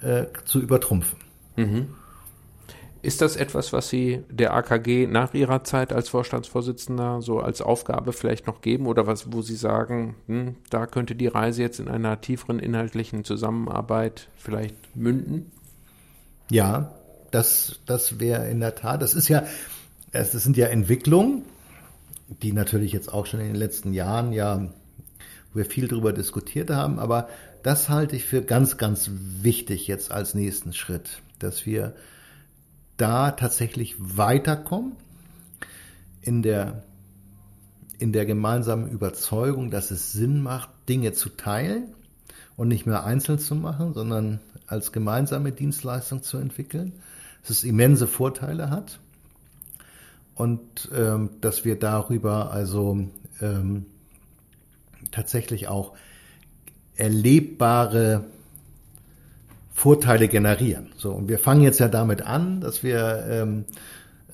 [0.00, 1.18] äh, zu übertrumpfen.
[1.56, 1.88] Mhm.
[3.02, 8.12] Ist das etwas, was Sie der AKG nach Ihrer Zeit als Vorstandsvorsitzender so als Aufgabe
[8.12, 11.88] vielleicht noch geben oder was, wo Sie sagen, hm, da könnte die Reise jetzt in
[11.88, 15.52] einer tieferen inhaltlichen Zusammenarbeit vielleicht münden?
[16.50, 16.96] Ja,
[17.30, 19.44] das, das wäre in der Tat, das ist ja,
[20.12, 21.42] das sind ja Entwicklungen,
[22.42, 24.68] die natürlich jetzt auch schon in den letzten Jahren ja,
[25.54, 27.28] wir viel darüber diskutiert haben, aber
[27.62, 31.94] das halte ich für ganz, ganz wichtig jetzt als nächsten Schritt, dass wir
[32.96, 34.92] da tatsächlich weiterkommen
[36.22, 36.84] in der,
[37.98, 41.94] in der gemeinsamen Überzeugung, dass es Sinn macht, Dinge zu teilen
[42.56, 46.92] und nicht mehr einzeln zu machen, sondern als gemeinsame Dienstleistung zu entwickeln
[47.46, 48.98] dass es immense Vorteile hat
[50.34, 52.98] und ähm, dass wir darüber also
[53.40, 53.86] ähm,
[55.12, 55.94] tatsächlich auch
[56.96, 58.24] erlebbare
[59.72, 60.88] Vorteile generieren.
[60.96, 63.64] So, und wir fangen jetzt ja damit an, dass wir ähm,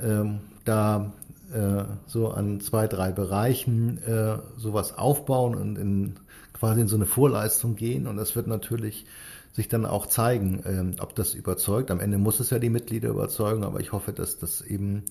[0.00, 1.12] ähm, da
[1.52, 6.14] äh, so an zwei, drei Bereichen äh, sowas aufbauen und in,
[6.54, 8.06] quasi in so eine Vorleistung gehen.
[8.06, 9.04] Und das wird natürlich
[9.52, 11.90] sich dann auch zeigen, ähm, ob das überzeugt.
[11.90, 15.04] Am Ende muss es ja die Mitglieder überzeugen, aber ich hoffe, dass das eben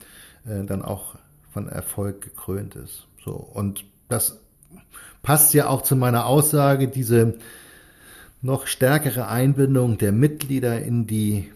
[0.45, 1.15] äh, dann auch
[1.51, 3.07] von Erfolg gekrönt ist.
[3.23, 4.39] So und das
[5.21, 7.35] passt ja auch zu meiner Aussage, diese
[8.41, 11.51] noch stärkere Einbindung der Mitglieder in die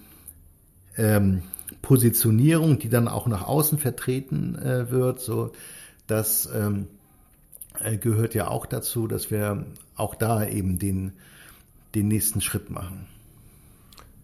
[0.98, 1.42] ähm,
[1.82, 5.52] Positionierung, die dann auch nach außen vertreten äh, wird, so
[6.06, 6.88] das ähm,
[7.80, 9.66] äh, gehört ja auch dazu, dass wir
[9.96, 11.14] auch da eben den
[11.96, 13.08] den nächsten Schritt machen.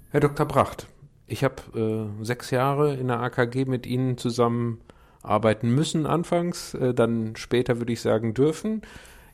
[0.10, 0.46] Herr Dr.
[0.46, 0.88] Bracht,
[1.28, 4.82] ich habe äh, sechs Jahre in der AKG mit Ihnen zusammen
[5.24, 8.82] arbeiten müssen anfangs, äh, dann später würde ich sagen dürfen.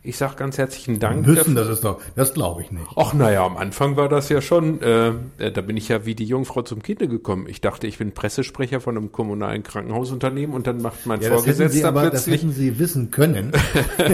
[0.07, 1.27] Ich sage ganz herzlichen Dank.
[1.27, 1.55] Müssen, dafür.
[1.55, 2.87] das ist doch, das glaube ich nicht.
[2.95, 6.15] Ach naja, am Anfang war das ja schon, äh, äh, da bin ich ja wie
[6.15, 7.45] die Jungfrau zum Kinde gekommen.
[7.49, 11.89] Ich dachte, ich bin Pressesprecher von einem kommunalen Krankenhausunternehmen und dann macht mein ja, Vorgesetzter
[11.89, 12.35] aber, plötzlich.
[12.35, 13.51] Das hätten Sie wissen können.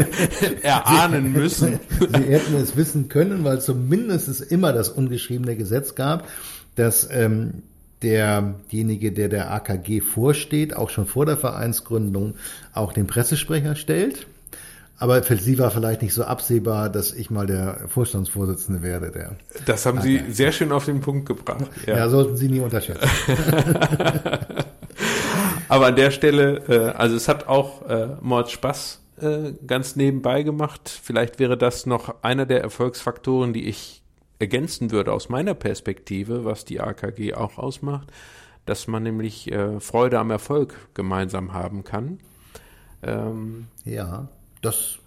[0.64, 1.80] erahnen müssen.
[2.00, 6.28] Sie hätten es wissen können, weil zumindest es immer das ungeschriebene Gesetz gab,
[6.76, 7.62] dass ähm,
[8.02, 12.34] derjenige, der der AKG vorsteht, auch schon vor der Vereinsgründung
[12.74, 14.26] auch den Pressesprecher stellt.
[14.98, 19.12] Aber für Sie war vielleicht nicht so absehbar, dass ich mal der Vorstandsvorsitzende werde.
[19.12, 19.36] Der
[19.66, 21.66] das haben Sie sehr schön auf den Punkt gebracht.
[21.86, 23.10] Ja, ja sollten Sie nie unterschätzen.
[25.68, 30.44] Aber an der Stelle, äh, also es hat auch äh, Mord Spaß äh, ganz nebenbei
[30.44, 30.90] gemacht.
[30.90, 34.04] Vielleicht wäre das noch einer der Erfolgsfaktoren, die ich
[34.40, 38.12] ergänzen würde aus meiner Perspektive, was die AKG auch ausmacht,
[38.66, 42.20] dass man nämlich äh, Freude am Erfolg gemeinsam haben kann.
[43.02, 44.28] Ähm, ja,
[44.66, 45.00] das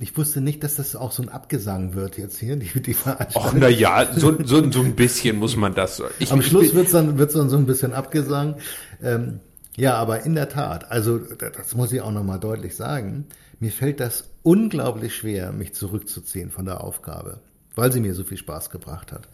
[0.00, 3.42] ich wusste nicht, dass das auch so ein Abgesang wird jetzt hier, die, die Veranstaltung.
[3.44, 6.02] Ach, na ja, so, so, so ein bisschen muss man das.
[6.18, 8.56] Ich, Am Schluss wird es dann, wird's dann so ein bisschen Abgesang.
[9.02, 9.40] Ähm,
[9.76, 13.26] ja, aber in der Tat, also das muss ich auch nochmal deutlich sagen,
[13.60, 17.40] mir fällt das unglaublich schwer, mich zurückzuziehen von der Aufgabe,
[17.74, 19.28] weil sie mir so viel Spaß gebracht hat.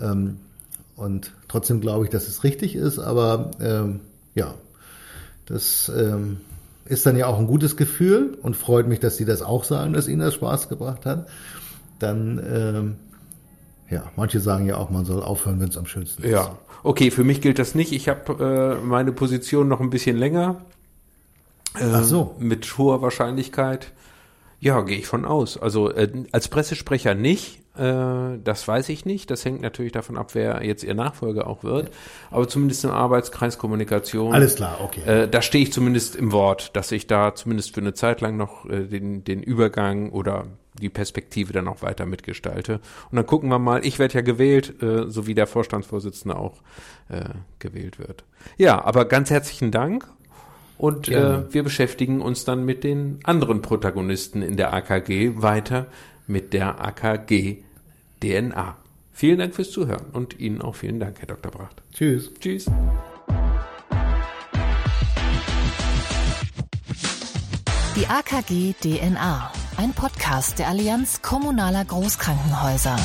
[0.00, 0.38] Ähm,
[0.96, 4.00] und trotzdem glaube ich, dass es richtig ist, aber ähm,
[4.34, 4.54] ja,
[5.46, 6.38] das ähm,
[6.90, 9.92] ist dann ja auch ein gutes Gefühl und freut mich, dass Sie das auch sagen,
[9.92, 11.28] dass Ihnen das Spaß gebracht hat.
[12.00, 12.96] Dann, ähm,
[13.88, 16.30] ja, manche sagen ja auch, man soll aufhören, wenn es am schönsten ist.
[16.30, 17.92] Ja, okay, für mich gilt das nicht.
[17.92, 20.62] Ich habe äh, meine Position noch ein bisschen länger.
[21.78, 22.34] Äh, Ach so.
[22.40, 23.92] Mit hoher Wahrscheinlichkeit.
[24.60, 25.56] Ja, gehe ich von aus.
[25.56, 29.30] Also äh, als Pressesprecher nicht, äh, das weiß ich nicht.
[29.30, 31.90] Das hängt natürlich davon ab, wer jetzt ihr Nachfolger auch wird.
[32.30, 34.34] Aber zumindest im Arbeitskreis Kommunikation.
[34.34, 35.00] Alles klar, okay.
[35.22, 38.36] Äh, da stehe ich zumindest im Wort, dass ich da zumindest für eine Zeit lang
[38.36, 40.46] noch äh, den, den Übergang oder
[40.78, 42.80] die Perspektive dann auch weiter mitgestalte.
[43.10, 46.60] Und dann gucken wir mal, ich werde ja gewählt, äh, so wie der Vorstandsvorsitzende auch
[47.08, 47.24] äh,
[47.58, 48.24] gewählt wird.
[48.58, 50.06] Ja, aber ganz herzlichen Dank
[50.80, 55.88] und äh, wir beschäftigen uns dann mit den anderen Protagonisten in der AKG weiter
[56.26, 57.58] mit der AKG
[58.22, 58.78] DNA.
[59.12, 61.52] Vielen Dank fürs Zuhören und Ihnen auch vielen Dank, Herr Dr.
[61.52, 61.82] Bracht.
[61.92, 62.32] Tschüss.
[62.40, 62.64] Tschüss.
[67.96, 72.96] Die AKG DNA, ein Podcast der Allianz kommunaler Großkrankenhäuser.